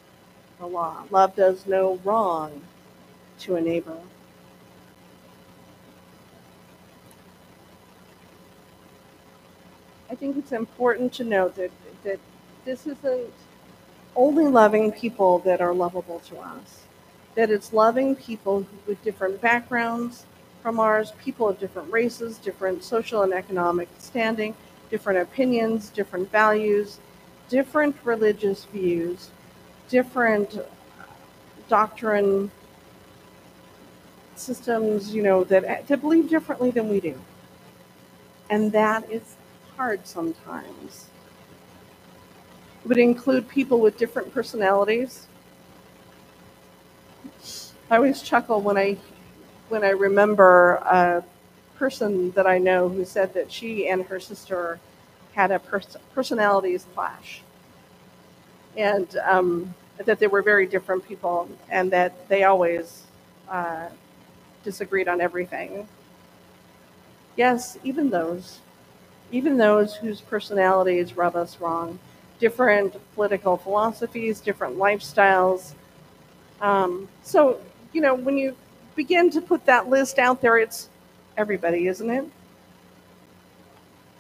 the 0.60 0.66
law. 0.66 1.04
Love 1.10 1.36
does 1.36 1.66
no 1.66 2.00
wrong 2.04 2.62
to 3.40 3.56
a 3.56 3.62
neighbor. 3.62 3.98
I 10.10 10.16
think 10.16 10.38
it's 10.38 10.52
important 10.54 11.12
to 11.14 11.24
note 11.24 11.56
that, 11.56 11.72
that 12.04 12.20
this 12.64 12.88
isn't 12.88 13.34
only 14.16 14.46
loving 14.46 14.92
people 14.92 15.40
that 15.40 15.60
are 15.60 15.74
lovable 15.74 16.20
to 16.20 16.38
us 16.38 16.86
that 17.36 17.52
it's 17.52 17.74
loving 17.74 18.16
people 18.16 18.66
with 18.88 19.02
different 19.04 19.40
backgrounds 19.42 20.26
from 20.66 20.80
ours, 20.80 21.14
people 21.24 21.48
of 21.48 21.60
different 21.60 21.94
races, 21.94 22.40
different 22.40 22.84
social 22.84 23.22
and 23.22 23.32
economic 23.32 23.88
standing, 24.00 24.56
different 24.90 25.20
opinions, 25.20 25.90
different 25.90 26.32
values, 26.32 26.98
different 27.50 27.96
religious 28.04 28.66
views, 28.66 29.30
different 29.90 30.58
uh, 30.58 30.64
doctrine 31.70 32.50
systems, 34.34 35.14
you 35.14 35.22
know, 35.22 35.44
that, 35.44 35.64
eh, 35.66 35.82
that 35.86 36.02
believe 36.02 36.32
differently 36.32 36.72
than 36.72 36.90
we 36.90 37.00
do. 37.00 37.14
And 38.50 38.72
that 38.72 39.08
is 39.12 39.36
hard 39.78 40.08
sometimes. 40.08 41.12
It 42.84 42.88
would 42.88 42.98
include 42.98 43.48
people 43.48 43.80
with 43.80 44.00
different 44.00 44.34
personalities. 44.34 45.28
I 47.92 47.98
always 47.98 48.24
chuckle 48.24 48.62
when 48.62 48.80
I 48.80 48.98
when 49.70 49.84
I 49.84 49.90
remember 49.90 50.76
a 50.76 51.24
person 51.78 52.32
that 52.32 52.48
I 52.48 52.58
know 52.58 52.90
who 52.90 53.06
said 53.06 53.34
that 53.34 53.52
she 53.52 53.88
and 53.90 54.06
her 54.06 54.20
sister 54.20 54.80
had 55.34 55.52
a 55.52 55.60
pers- 55.60 55.98
personalities 56.14 56.86
clash, 56.94 57.42
and 58.78 59.16
um, 59.26 59.74
that 60.04 60.20
they 60.20 60.28
were 60.28 60.42
very 60.42 60.66
different 60.66 61.08
people, 61.08 61.50
and 61.70 61.92
that 61.92 62.28
they 62.28 62.44
always 62.44 63.04
uh, 63.50 63.88
disagreed 64.64 65.08
on 65.08 65.22
everything. 65.22 65.88
Yes, 67.36 67.78
even 67.84 68.10
those, 68.10 68.60
even 69.32 69.58
those 69.58 69.96
whose 69.96 70.22
personalities 70.22 71.18
rub 71.18 71.36
us 71.36 71.60
wrong, 71.60 72.00
different 72.40 72.96
political 73.16 73.58
philosophies, 73.58 74.42
different 74.42 74.78
lifestyles. 74.78 75.74
Um, 76.62 77.10
so, 77.24 77.62
you 77.94 78.02
know, 78.02 78.16
when 78.16 78.38
you 78.38 78.56
begin 78.96 79.30
to 79.32 79.42
put 79.42 79.66
that 79.66 79.90
list 79.90 80.18
out 80.18 80.42
there, 80.42 80.58
it's 80.58 80.90
everybody, 81.38 81.88
isn't 81.88 82.10
it? 82.10 82.26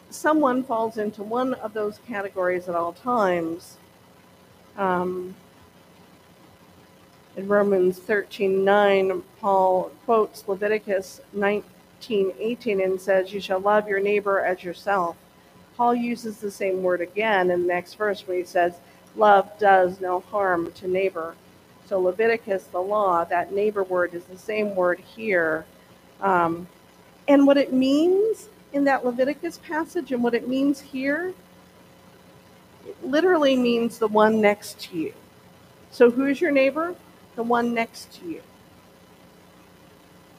Someone 0.10 0.63
falls 0.63 0.98
into 0.98 1.24
one 1.24 1.53
of 1.55 1.74
those 1.74 2.00
categories 2.08 2.70
at 2.70 2.75
all 2.75 2.94
times. 2.94 3.77
Um, 4.77 5.36
in 7.36 7.48
Romans 7.48 8.00
13:9, 8.00 9.24
Paul 9.41 9.91
quotes 10.05 10.48
Leviticus 10.48 11.22
19:18 11.34 12.79
and 12.82 13.00
says, 13.00 13.34
"You 13.34 13.41
shall 13.41 13.60
love 13.60 13.89
your 13.89 14.00
neighbor 14.00 14.39
as 14.39 14.63
yourself." 14.63 15.17
Paul 15.75 15.96
uses 15.96 16.38
the 16.38 16.51
same 16.51 16.82
word 16.84 17.01
again 17.01 17.51
in 17.51 17.63
the 17.63 17.67
next 17.67 17.96
verse 17.96 18.25
where 18.25 18.38
he 18.38 18.46
says, 18.46 18.79
"Love 19.17 19.50
does 19.60 20.00
no 20.00 20.22
harm 20.22 20.72
to 20.74 20.88
neighbor." 20.88 21.36
So 21.86 22.00
Leviticus, 22.00 22.65
the 22.65 22.82
law, 22.82 23.24
that 23.25 23.54
neighbor 23.54 23.84
word 23.84 24.13
is 24.13 24.24
the 24.25 24.38
same 24.38 24.75
word 24.75 25.00
here, 25.00 25.65
um, 26.22 26.68
and 27.27 27.46
what 27.46 27.58
it 27.58 27.74
means 27.74 28.50
in 28.74 28.84
that 28.86 29.06
Leviticus 29.06 29.60
passage 29.60 30.12
and 30.12 30.24
what 30.24 30.34
it 30.34 30.48
means 30.48 30.80
here, 30.80 31.34
it 32.88 33.04
literally 33.04 33.56
means 33.56 34.00
the 34.00 34.08
one 34.08 34.42
next 34.42 34.80
to 34.80 34.98
you. 34.98 35.13
So 35.92 36.12
who's 36.12 36.42
your 36.42 36.51
neighbor? 36.51 36.96
the 37.36 37.44
one 37.44 37.74
next 37.74 38.13
to 38.20 38.27
you. 38.27 38.42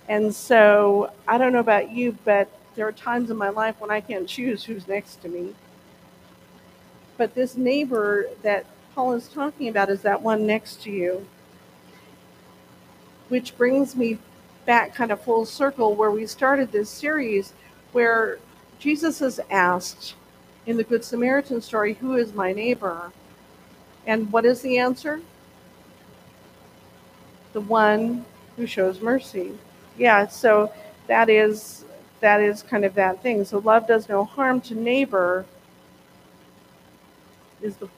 And 0.09 0.35
so 0.35 1.11
I 1.27 1.39
don't 1.39 1.53
know 1.53 1.61
about 1.61 1.91
you, 1.91 2.17
but 2.25 2.49
there 2.75 2.87
are 2.87 2.93
times 2.93 3.31
in 3.31 3.37
my 3.37 3.49
life 3.49 3.77
when 3.81 3.91
I 3.91 4.01
can't 4.01 4.29
choose 4.29 4.65
who's 4.65 4.87
next 4.87 5.23
to 5.23 5.29
me. 5.29 5.55
But 7.17 7.35
this 7.35 7.57
neighbor 7.57 8.29
that 8.43 8.67
Paul 8.95 9.15
is 9.15 9.29
talking 9.29 9.69
about 9.69 9.89
is 9.89 10.03
that 10.03 10.23
one 10.23 10.47
next 10.47 10.83
to 10.83 10.91
you. 10.91 11.27
Which 13.29 13.57
brings 13.57 13.97
me 13.97 14.19
back 14.65 14.95
kind 14.95 15.11
of 15.13 15.21
full 15.21 15.45
circle 15.47 15.95
where 15.95 16.11
we 16.11 16.27
started 16.27 16.73
this 16.73 16.91
series 16.91 17.53
where 17.93 18.39
Jesus 18.79 19.23
is 19.23 19.41
asked 19.51 20.15
in 20.67 20.77
the 20.77 20.85
Good 20.85 21.05
Samaritan 21.05 21.61
story, 21.61 21.95
Who 21.95 22.15
is 22.17 22.33
my 22.33 22.53
neighbor? 22.53 23.13
And 24.07 24.31
what 24.33 24.45
is 24.45 24.61
the 24.61 24.79
answer? 24.79 25.21
the 27.57 27.61
one 27.63 28.23
who 28.57 28.67
shows 28.67 29.01
mercy. 29.01 29.51
Yeah, 29.97 30.27
so 30.27 30.71
that 31.07 31.31
is 31.31 31.87
that 32.21 32.43
is 32.43 32.63
kind 32.63 32.85
of 32.85 32.95
that 32.97 33.23
thing. 33.23 33.47
So 33.47 33.61
love 33.61 33.89
does 33.89 34.11
no 34.11 34.25
harm 34.25 34.61
to 34.63 34.75
neighbor 34.75 35.47
is 37.63 37.77
the 37.77 37.89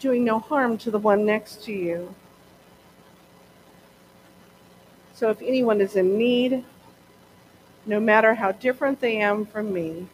doing 0.00 0.24
no 0.24 0.40
harm 0.40 0.76
to 0.78 0.90
the 0.90 0.98
one 0.98 1.24
next 1.24 1.62
to 1.62 1.72
you. 1.72 2.12
So 5.14 5.30
if 5.30 5.40
anyone 5.40 5.80
is 5.80 5.96
in 5.96 6.18
need, 6.18 6.64
no 7.86 8.00
matter 8.00 8.34
how 8.34 8.52
different 8.52 9.00
they 9.00 9.18
am 9.18 9.46
from 9.46 9.72
me, 9.72 10.06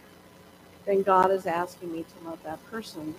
then 0.87 1.03
God 1.03 1.31
is 1.31 1.47
asking 1.47 1.93
me 1.93 2.05
to 2.05 2.29
love 2.29 2.39
that 2.45 2.65
person. 2.71 3.15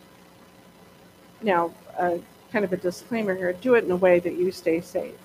Now, 1.42 1.74
uh, 1.98 2.18
kind 2.52 2.66
of 2.66 2.74
a 2.74 2.78
disclaimer 2.78 3.36
here 3.36 3.54
do 3.54 3.76
it 3.76 3.84
in 3.84 3.92
a 3.92 3.96
way 3.96 4.20
that 4.20 4.34
you 4.34 4.52
stay 4.52 4.82
safe 4.82 5.16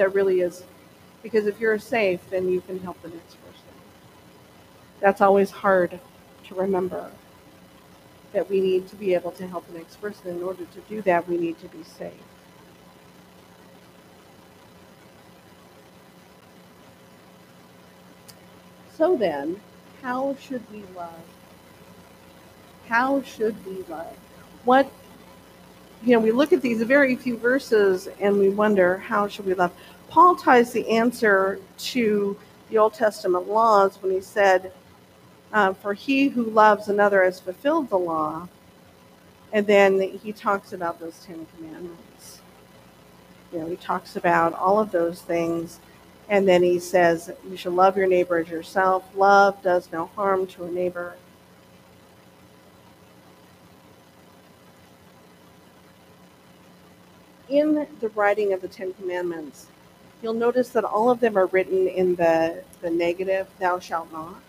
there 0.00 0.08
really 0.08 0.40
is. 0.40 0.64
Because 1.22 1.46
if 1.46 1.60
you're 1.60 1.78
safe, 1.78 2.20
then 2.30 2.48
you 2.48 2.62
can 2.62 2.78
help 2.80 3.00
the 3.02 3.08
next 3.08 3.36
person. 3.44 3.68
That's 5.00 5.20
always 5.20 5.50
hard 5.50 6.00
to 6.44 6.54
remember 6.54 7.10
that 8.32 8.48
we 8.48 8.62
need 8.62 8.88
to 8.88 8.96
be 8.96 9.12
able 9.12 9.32
to 9.32 9.46
help 9.46 9.66
the 9.66 9.76
next 9.76 9.96
person. 9.96 10.30
In 10.30 10.42
order 10.42 10.64
to 10.64 10.80
do 10.88 11.02
that, 11.02 11.28
we 11.28 11.36
need 11.36 11.58
to 11.60 11.68
be 11.68 11.84
safe. 11.84 12.14
So 19.00 19.16
then, 19.16 19.58
how 20.02 20.36
should 20.38 20.62
we 20.70 20.84
love? 20.94 21.22
How 22.86 23.22
should 23.22 23.56
we 23.64 23.82
love? 23.88 24.14
What 24.64 24.92
you 26.02 26.12
know, 26.12 26.18
we 26.18 26.32
look 26.32 26.52
at 26.52 26.60
these 26.60 26.82
very 26.82 27.16
few 27.16 27.38
verses 27.38 28.10
and 28.20 28.38
we 28.38 28.50
wonder, 28.50 28.98
how 28.98 29.26
should 29.26 29.46
we 29.46 29.54
love? 29.54 29.72
Paul 30.10 30.36
ties 30.36 30.74
the 30.74 30.86
answer 30.86 31.58
to 31.78 32.36
the 32.68 32.76
Old 32.76 32.92
Testament 32.92 33.48
laws 33.48 33.96
when 34.02 34.12
he 34.12 34.20
said, 34.20 34.70
uh, 35.50 35.72
For 35.72 35.94
he 35.94 36.28
who 36.28 36.44
loves 36.44 36.88
another 36.88 37.24
has 37.24 37.40
fulfilled 37.40 37.88
the 37.88 37.98
law. 37.98 38.48
And 39.50 39.66
then 39.66 39.98
he 39.98 40.30
talks 40.30 40.74
about 40.74 41.00
those 41.00 41.24
Ten 41.24 41.46
Commandments. 41.56 42.42
You 43.50 43.60
know, 43.60 43.66
he 43.66 43.76
talks 43.76 44.16
about 44.16 44.52
all 44.52 44.78
of 44.78 44.90
those 44.90 45.22
things. 45.22 45.80
And 46.30 46.48
then 46.48 46.62
he 46.62 46.78
says, 46.78 47.30
You 47.48 47.56
should 47.58 47.74
love 47.74 47.96
your 47.96 48.06
neighbor 48.06 48.38
as 48.38 48.48
yourself. 48.48 49.04
Love 49.14 49.62
does 49.62 49.92
no 49.92 50.06
harm 50.06 50.46
to 50.46 50.64
a 50.64 50.70
neighbor. 50.70 51.16
in 57.50 57.86
the 57.98 58.08
writing 58.10 58.52
of 58.52 58.62
the 58.62 58.68
Ten 58.68 58.94
Commandments, 58.94 59.66
you'll 60.22 60.32
notice 60.32 60.70
that 60.70 60.84
all 60.84 61.10
of 61.10 61.20
them 61.20 61.36
are 61.36 61.46
written 61.46 61.88
in 61.88 62.14
the, 62.14 62.62
the 62.80 62.90
negative, 62.90 63.48
thou 63.58 63.78
shalt 63.78 64.10
not. 64.12 64.40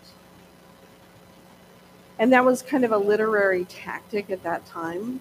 And 2.18 2.32
that 2.32 2.44
was 2.44 2.62
kind 2.62 2.84
of 2.84 2.92
a 2.92 2.96
literary 2.96 3.64
tactic 3.64 4.30
at 4.30 4.42
that 4.44 4.64
time. 4.64 5.20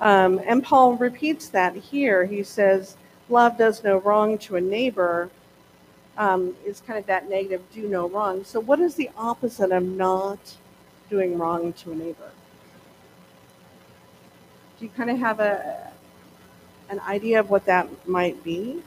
Um, 0.00 0.40
and 0.46 0.64
Paul 0.64 0.94
repeats 0.94 1.48
that 1.48 1.76
here. 1.76 2.24
He 2.24 2.42
says, 2.42 2.96
Love 3.28 3.58
does 3.58 3.84
no 3.84 3.98
wrong 3.98 4.38
to 4.38 4.56
a 4.56 4.60
neighbor, 4.60 5.30
um, 6.16 6.56
is 6.64 6.80
kind 6.80 6.98
of 6.98 7.06
that 7.06 7.28
negative, 7.28 7.62
do 7.72 7.88
no 7.88 8.08
wrong. 8.08 8.42
So, 8.44 8.58
what 8.58 8.80
is 8.80 8.94
the 8.94 9.10
opposite 9.16 9.70
of 9.70 9.82
not 9.82 10.56
doing 11.10 11.38
wrong 11.38 11.72
to 11.74 11.92
a 11.92 11.94
neighbor? 11.94 12.30
Do 14.78 14.84
you 14.84 14.90
kind 14.96 15.10
of 15.10 15.18
have 15.18 15.40
a, 15.40 15.92
an 16.88 17.00
idea 17.00 17.40
of 17.40 17.50
what 17.50 17.66
that 17.66 18.08
might 18.08 18.42
be? 18.42 18.82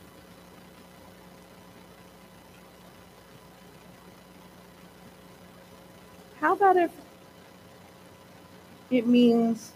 How 6.39 6.53
about 6.53 6.75
if 6.75 6.91
it 8.89 9.05
means 9.05 9.73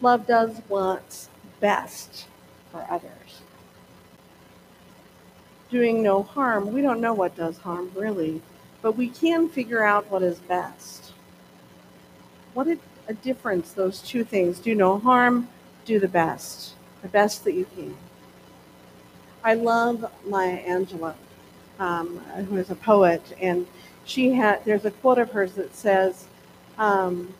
love 0.00 0.26
does 0.26 0.60
what's 0.68 1.28
best 1.58 2.26
for 2.70 2.86
others? 2.88 3.42
Doing 5.70 6.02
no 6.02 6.22
harm, 6.22 6.72
we 6.72 6.82
don't 6.82 7.00
know 7.00 7.14
what 7.14 7.36
does 7.36 7.58
harm 7.58 7.90
really, 7.94 8.42
but 8.82 8.96
we 8.96 9.08
can 9.08 9.48
figure 9.48 9.84
out 9.84 10.10
what 10.10 10.22
is 10.22 10.38
best. 10.40 11.12
What 12.54 12.66
a 13.08 13.14
difference 13.14 13.72
those 13.72 14.02
two 14.02 14.24
things 14.24 14.58
do 14.58 14.74
no 14.74 14.98
harm, 14.98 15.48
do 15.84 16.00
the 16.00 16.08
best 16.08 16.74
the 17.02 17.08
best 17.08 17.44
that 17.44 17.54
you 17.54 17.66
can. 17.74 17.96
I 19.42 19.54
love 19.54 20.04
Maya 20.26 20.62
Angelou, 20.64 21.14
um, 21.78 22.18
who 22.18 22.56
is 22.56 22.70
a 22.70 22.74
poet, 22.74 23.22
and 23.40 23.66
she 24.04 24.32
had. 24.32 24.64
There's 24.64 24.84
a 24.84 24.90
quote 24.90 25.18
of 25.18 25.30
hers 25.30 25.52
that 25.54 25.74
says, 25.74 26.26
um, 26.78 27.34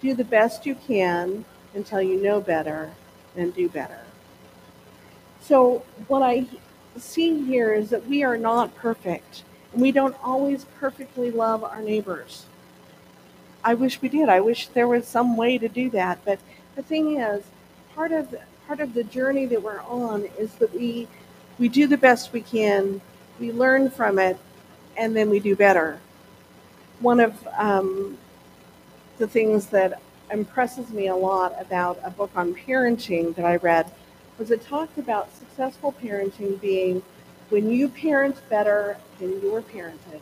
"Do 0.00 0.14
the 0.14 0.24
best 0.24 0.66
you 0.66 0.74
can 0.74 1.44
until 1.74 2.02
you 2.02 2.20
know 2.20 2.40
better, 2.40 2.90
and 3.36 3.54
do 3.54 3.68
better." 3.68 4.00
So 5.40 5.84
what 6.08 6.22
I 6.22 6.46
see 7.00 7.44
here 7.44 7.72
is 7.72 7.90
that 7.90 8.06
we 8.06 8.22
are 8.22 8.36
not 8.36 8.74
perfect, 8.76 9.42
and 9.72 9.82
we 9.82 9.92
don't 9.92 10.16
always 10.22 10.64
perfectly 10.78 11.30
love 11.30 11.64
our 11.64 11.82
neighbors. 11.82 12.46
I 13.62 13.74
wish 13.74 14.00
we 14.02 14.08
did. 14.08 14.28
I 14.28 14.40
wish 14.40 14.68
there 14.68 14.88
was 14.88 15.06
some 15.06 15.36
way 15.36 15.58
to 15.58 15.68
do 15.68 15.90
that, 15.90 16.18
but 16.24 16.38
the 16.76 16.82
thing 16.82 17.18
is, 17.20 17.42
part 17.94 18.12
of 18.12 18.34
part 18.66 18.80
of 18.80 18.94
the 18.94 19.04
journey 19.04 19.46
that 19.46 19.62
we're 19.62 19.82
on 19.82 20.24
is 20.38 20.54
that 20.54 20.74
we 20.74 21.08
we 21.58 21.68
do 21.68 21.86
the 21.86 21.96
best 21.96 22.32
we 22.32 22.40
can, 22.42 23.00
we 23.40 23.52
learn 23.52 23.90
from 23.90 24.18
it, 24.18 24.38
and 24.96 25.14
then 25.16 25.30
we 25.30 25.40
do 25.40 25.56
better. 25.56 25.98
One 27.00 27.20
of 27.20 27.46
um, 27.56 28.18
the 29.18 29.26
things 29.26 29.66
that 29.66 30.00
impresses 30.30 30.90
me 30.90 31.08
a 31.08 31.16
lot 31.16 31.54
about 31.60 31.98
a 32.02 32.10
book 32.10 32.30
on 32.34 32.54
parenting 32.54 33.34
that 33.36 33.44
I 33.44 33.56
read 33.56 33.90
was 34.38 34.50
it 34.50 34.62
talked 34.62 34.98
about 34.98 35.34
successful 35.36 35.94
parenting 36.02 36.60
being 36.60 37.02
when 37.50 37.70
you 37.70 37.88
parent 37.88 38.36
better 38.48 38.96
than 39.18 39.40
you 39.40 39.52
were 39.52 39.62
parented 39.62 40.20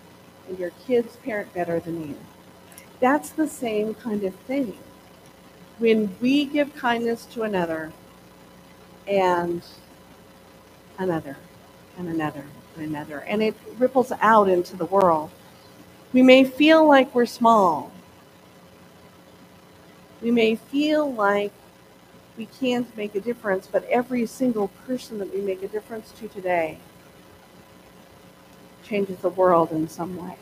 and 0.48 0.58
your 0.58 0.70
kids 0.86 1.16
parent 1.16 1.52
better 1.54 1.80
than 1.80 2.08
you. 2.08 2.16
That's 3.00 3.30
the 3.30 3.48
same 3.48 3.94
kind 3.94 4.24
of 4.24 4.34
thing. 4.34 4.76
When 5.78 6.14
we 6.20 6.44
give 6.44 6.74
kindness 6.76 7.24
to 7.26 7.42
another 7.42 7.92
and 9.06 9.62
another 10.98 11.36
and 11.98 12.08
another 12.08 12.44
and 12.76 12.84
another, 12.86 13.20
and 13.20 13.42
it 13.42 13.54
ripples 13.78 14.12
out 14.20 14.48
into 14.48 14.76
the 14.76 14.86
world. 14.86 15.30
We 16.12 16.22
may 16.22 16.44
feel 16.44 16.86
like 16.86 17.14
we're 17.14 17.26
small. 17.26 17.90
We 20.20 20.30
may 20.30 20.56
feel 20.56 21.12
like 21.12 21.52
we 22.36 22.46
can't 22.46 22.96
make 22.96 23.14
a 23.14 23.20
difference, 23.20 23.66
but 23.66 23.84
every 23.84 24.26
single 24.26 24.68
person 24.86 25.18
that 25.18 25.34
we 25.34 25.40
make 25.40 25.62
a 25.62 25.68
difference 25.68 26.10
to 26.12 26.28
today 26.28 26.78
changes 28.82 29.18
the 29.18 29.28
world 29.28 29.70
in 29.70 29.88
some 29.88 30.16
way. 30.16 30.36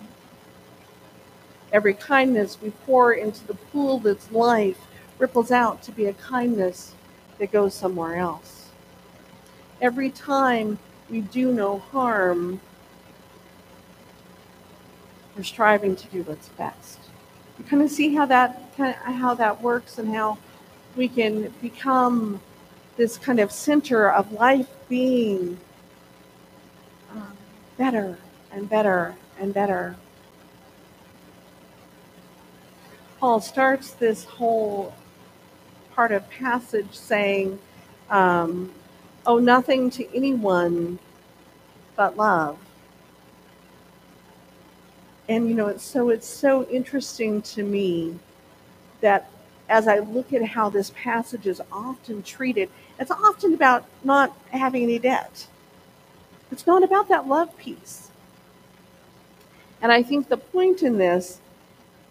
Every 1.73 1.95
kindness 1.95 2.61
we 2.61 2.71
pour 2.71 3.13
into 3.13 3.47
the 3.47 3.55
pool 3.55 3.99
that's 3.99 4.31
life 4.33 4.79
ripples 5.19 5.51
out 5.51 5.83
to 5.83 5.93
be 5.93 6.07
a 6.07 6.13
kindness 6.15 6.95
that 7.39 7.53
goes 7.53 7.75
somewhere 7.75 8.17
else. 8.17 8.71
Every 9.81 10.11
time 10.11 10.79
we 11.09 11.21
do 11.21 11.53
no 11.53 11.79
harm, 11.79 12.61
we're 15.37 15.43
striving 15.43 15.97
to 15.97 16.07
do 16.09 16.23
what's 16.25 16.49
best. 16.51 16.99
You 17.59 17.65
kind 17.65 17.83
of 17.83 17.91
see 17.91 18.15
how 18.15 18.27
that 18.27 18.73
how 18.77 19.35
that 19.35 19.63
works 19.63 19.99
and 19.99 20.15
how 20.15 20.39
we 20.97 21.09
can 21.09 21.53
become 21.63 22.41
this 22.97 23.17
kind 23.17 23.41
of 23.41 23.51
center 23.51 24.11
of 24.11 24.33
life 24.33 24.69
being 24.89 25.59
um, 27.13 27.37
better 27.79 28.19
and 28.53 28.69
better 28.69 29.15
and 29.39 29.55
better. 29.55 29.97
Paul 33.19 33.41
starts 33.41 33.93
this 33.93 34.25
whole 34.25 34.95
part 35.95 36.13
of 36.13 36.29
passage 36.31 36.93
saying, 36.93 37.59
um, 38.09 38.73
owe 39.27 39.39
nothing 39.39 39.91
to 39.91 40.17
anyone 40.17 40.99
but 41.97 42.17
love. 42.17 42.59
And 45.29 45.49
you 45.49 45.55
know, 45.55 45.69
it's 45.69 45.85
so 45.85 46.09
it's 46.09 46.27
so 46.27 46.67
interesting 46.69 47.41
to 47.43 47.63
me 47.63 48.19
that 49.01 49.31
as 49.71 49.87
I 49.87 50.01
look 50.01 50.33
at 50.33 50.45
how 50.45 50.69
this 50.69 50.91
passage 50.97 51.47
is 51.47 51.63
often 51.71 52.25
treated, 52.25 52.69
it's 52.99 53.13
often 53.13 53.55
about 53.55 53.87
not 54.03 54.37
having 54.51 54.83
any 54.83 54.99
debt. 54.99 55.47
It's 56.51 56.67
not 56.67 56.83
about 56.83 57.09
that 57.09 57.29
love 57.29 57.57
piece. 57.57 58.11
And 59.81 59.93
I 59.93 60.03
think 60.03 60.29
the 60.29 60.37
point 60.37 60.83
in 60.83 60.99
this 60.99 61.41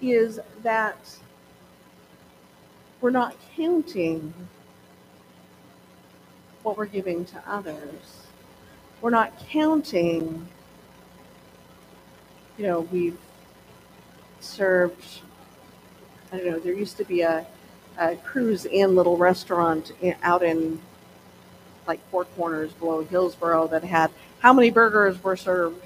is 0.01 0.39
that 0.63 1.17
we're 3.01 3.11
not 3.11 3.35
counting 3.55 4.33
what 6.63 6.77
we're 6.77 6.85
giving 6.85 7.25
to 7.25 7.43
others. 7.45 8.27
We're 9.01 9.09
not 9.09 9.37
counting, 9.49 10.47
you 12.57 12.65
know, 12.65 12.81
we've 12.81 13.17
served 14.39 15.21
I 16.31 16.37
don't 16.37 16.47
know, 16.47 16.59
there 16.59 16.73
used 16.73 16.97
to 16.97 17.05
be 17.05 17.21
a, 17.21 17.45
a 17.97 18.15
cruise 18.17 18.65
inn 18.65 18.95
little 18.95 19.17
restaurant 19.17 19.91
in, 20.01 20.15
out 20.21 20.43
in 20.43 20.79
like 21.87 21.99
Four 22.11 22.25
Corners 22.25 22.71
below 22.73 23.03
Hillsboro 23.03 23.67
that 23.67 23.83
had 23.83 24.11
how 24.39 24.53
many 24.53 24.69
burgers 24.69 25.21
were 25.23 25.35
served 25.35 25.83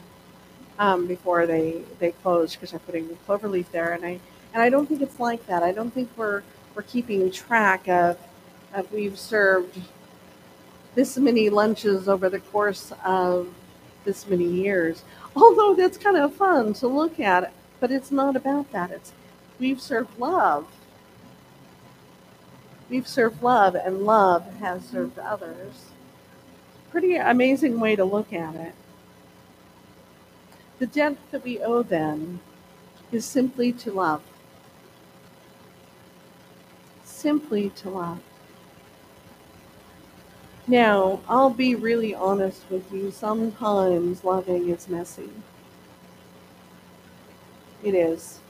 um, 0.77 1.07
before 1.07 1.47
they, 1.47 1.81
they 1.99 2.11
closed 2.11 2.53
because 2.53 2.71
they're 2.71 2.79
putting 2.79 3.07
the 3.07 3.15
cloverleaf 3.27 3.71
there. 3.71 3.93
And 3.93 4.05
I, 4.05 4.19
and 4.53 4.61
I 4.61 4.69
don't 4.69 4.87
think 4.87 5.01
it's 5.01 5.19
like 5.19 5.45
that. 5.47 5.63
I 5.63 5.71
don't 5.71 5.91
think 5.91 6.09
we're, 6.17 6.43
we're 6.75 6.83
keeping 6.83 7.31
track 7.31 7.87
of, 7.87 8.17
of 8.73 8.91
we've 8.91 9.17
served 9.17 9.79
this 10.93 11.17
many 11.17 11.49
lunches 11.49 12.07
over 12.07 12.29
the 12.29 12.39
course 12.39 12.91
of 13.03 13.53
this 14.03 14.27
many 14.27 14.45
years. 14.45 15.03
Although 15.35 15.73
that's 15.73 15.97
kind 15.97 16.17
of 16.17 16.35
fun 16.35 16.73
to 16.75 16.87
look 16.87 17.19
at, 17.19 17.51
but 17.79 17.91
it's 17.91 18.11
not 18.11 18.35
about 18.35 18.71
that. 18.71 18.91
It's 18.91 19.13
we've 19.63 19.81
served 19.81 20.19
love. 20.19 20.67
We've 22.89 23.07
served 23.07 23.41
love, 23.41 23.75
and 23.75 24.05
love 24.05 24.45
has 24.59 24.83
served 24.83 25.17
others. 25.17 25.85
Pretty 26.91 27.15
amazing 27.15 27.79
way 27.79 27.95
to 27.95 28.03
look 28.03 28.33
at 28.33 28.55
it. 28.55 28.73
The 30.79 30.87
debt 30.87 31.15
that 31.31 31.45
we 31.45 31.61
owe 31.61 31.81
them 31.81 32.41
is 33.09 33.23
simply 33.23 33.71
to 33.71 33.93
love. 33.93 34.21
Simply 37.05 37.69
to 37.69 37.89
love. 37.89 38.19
Now, 40.67 41.21
I'll 41.29 41.49
be 41.49 41.73
really 41.73 42.13
honest 42.13 42.63
with 42.69 42.91
you. 42.91 43.11
Sometimes 43.11 44.25
loving 44.25 44.67
is 44.67 44.89
messy. 44.89 45.29
It 47.81 47.95
is. 47.95 48.42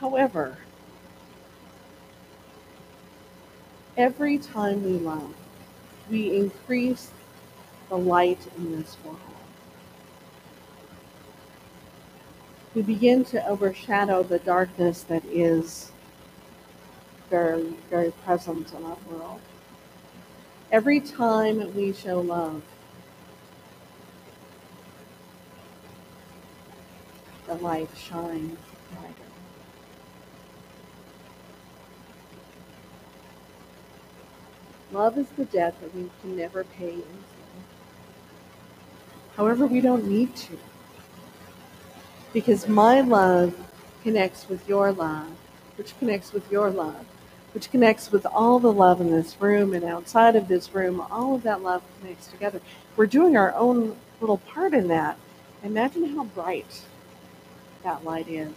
However, 0.00 0.58
every 3.96 4.38
time 4.38 4.82
we 4.84 4.98
love, 4.98 5.34
we 6.10 6.36
increase 6.36 7.10
the 7.88 7.96
light 7.96 8.40
in 8.56 8.72
this 8.72 8.96
world. 9.04 9.18
We 12.74 12.82
begin 12.82 13.24
to 13.26 13.46
overshadow 13.46 14.24
the 14.24 14.40
darkness 14.40 15.02
that 15.04 15.24
is 15.26 15.92
very, 17.30 17.74
very 17.88 18.10
present 18.24 18.72
in 18.72 18.84
our 18.84 18.96
world. 19.08 19.40
Every 20.72 21.00
time 21.00 21.72
we 21.74 21.92
show 21.92 22.20
love, 22.20 22.62
the 27.46 27.54
light 27.54 27.90
shines 27.96 28.58
Love 34.94 35.18
is 35.18 35.26
the 35.36 35.44
debt 35.46 35.74
that 35.80 35.92
we 35.92 36.08
can 36.20 36.36
never 36.36 36.62
pay 36.62 36.92
in. 36.92 37.24
However, 39.36 39.66
we 39.66 39.80
don't 39.80 40.06
need 40.06 40.36
to. 40.36 40.56
Because 42.32 42.68
my 42.68 43.00
love 43.00 43.56
connects 44.04 44.48
with 44.48 44.68
your 44.68 44.92
love, 44.92 45.32
which 45.76 45.98
connects 45.98 46.32
with 46.32 46.48
your 46.52 46.70
love, 46.70 47.04
which 47.54 47.72
connects 47.72 48.12
with 48.12 48.24
all 48.24 48.60
the 48.60 48.72
love 48.72 49.00
in 49.00 49.10
this 49.10 49.40
room 49.40 49.74
and 49.74 49.84
outside 49.84 50.36
of 50.36 50.46
this 50.46 50.72
room. 50.72 51.00
All 51.10 51.34
of 51.34 51.42
that 51.42 51.60
love 51.60 51.82
connects 52.00 52.28
together. 52.28 52.60
We're 52.96 53.06
doing 53.06 53.36
our 53.36 53.52
own 53.56 53.96
little 54.20 54.38
part 54.38 54.74
in 54.74 54.86
that. 54.88 55.18
Imagine 55.64 56.14
how 56.14 56.22
bright 56.22 56.82
that 57.82 58.04
light 58.04 58.28
is. 58.28 58.54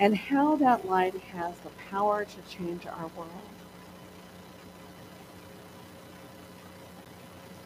And 0.00 0.16
how 0.16 0.56
that 0.56 0.88
light 0.88 1.14
has 1.34 1.54
the 1.58 1.68
power 1.90 2.24
to 2.24 2.56
change 2.56 2.86
our 2.86 3.10
world. 3.14 3.30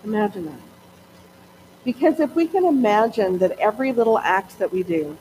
Imagine 0.02 0.46
that. 0.46 0.60
Because 1.84 2.18
if 2.18 2.34
we 2.34 2.48
can 2.48 2.64
imagine 2.64 3.38
that 3.38 3.52
every 3.60 3.92
little 3.92 4.18
act 4.18 4.58
that 4.58 4.72
we 4.72 4.82
do 4.82 5.16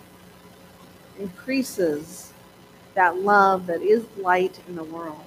increases 1.19 2.33
that 2.95 3.17
love 3.17 3.67
that 3.67 3.81
is 3.81 4.05
light 4.17 4.59
in 4.67 4.75
the 4.75 4.83
world, 4.83 5.23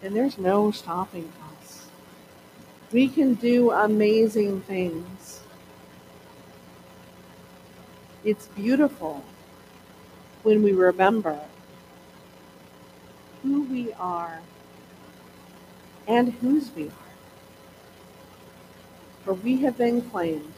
then 0.00 0.14
there's 0.14 0.36
no 0.36 0.72
stopping 0.72 1.32
us. 1.60 1.86
We 2.90 3.08
can 3.08 3.34
do 3.34 3.70
amazing 3.70 4.62
things. 4.62 5.42
It's 8.24 8.48
beautiful 8.48 9.22
when 10.42 10.62
we 10.62 10.72
remember 10.72 11.40
who 13.42 13.62
we 13.64 13.92
are 13.94 14.40
and 16.06 16.32
whose 16.34 16.70
we 16.74 16.86
are. 16.86 16.92
For 19.24 19.34
we 19.34 19.58
have 19.58 19.76
been 19.76 20.02
claimed 20.02 20.54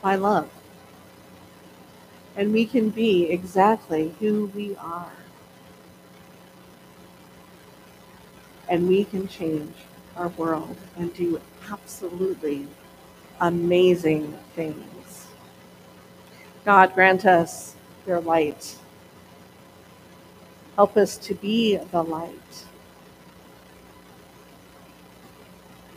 by 0.00 0.14
love. 0.16 0.50
And 2.36 2.52
we 2.52 2.64
can 2.64 2.90
be 2.90 3.30
exactly 3.30 4.14
who 4.18 4.46
we 4.54 4.76
are. 4.76 5.12
And 8.68 8.88
we 8.88 9.04
can 9.04 9.28
change 9.28 9.74
our 10.16 10.28
world 10.28 10.76
and 10.96 11.12
do 11.12 11.40
absolutely 11.70 12.66
amazing 13.40 14.38
things. 14.54 15.26
God, 16.64 16.94
grant 16.94 17.26
us 17.26 17.74
your 18.10 18.20
light. 18.20 18.76
Help 20.74 20.96
us 20.96 21.16
to 21.16 21.34
be 21.34 21.76
the 21.76 22.02
light. 22.02 22.64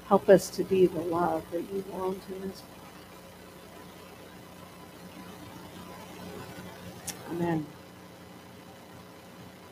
Help 0.08 0.30
us 0.30 0.52
to 0.52 0.64
be 0.64 0.86
the 0.86 1.02
love 1.02 1.44
that 1.52 1.62
you 1.74 1.84
want 1.92 2.22
this 2.28 2.40
world. 2.40 2.62
Amen. 7.32 7.66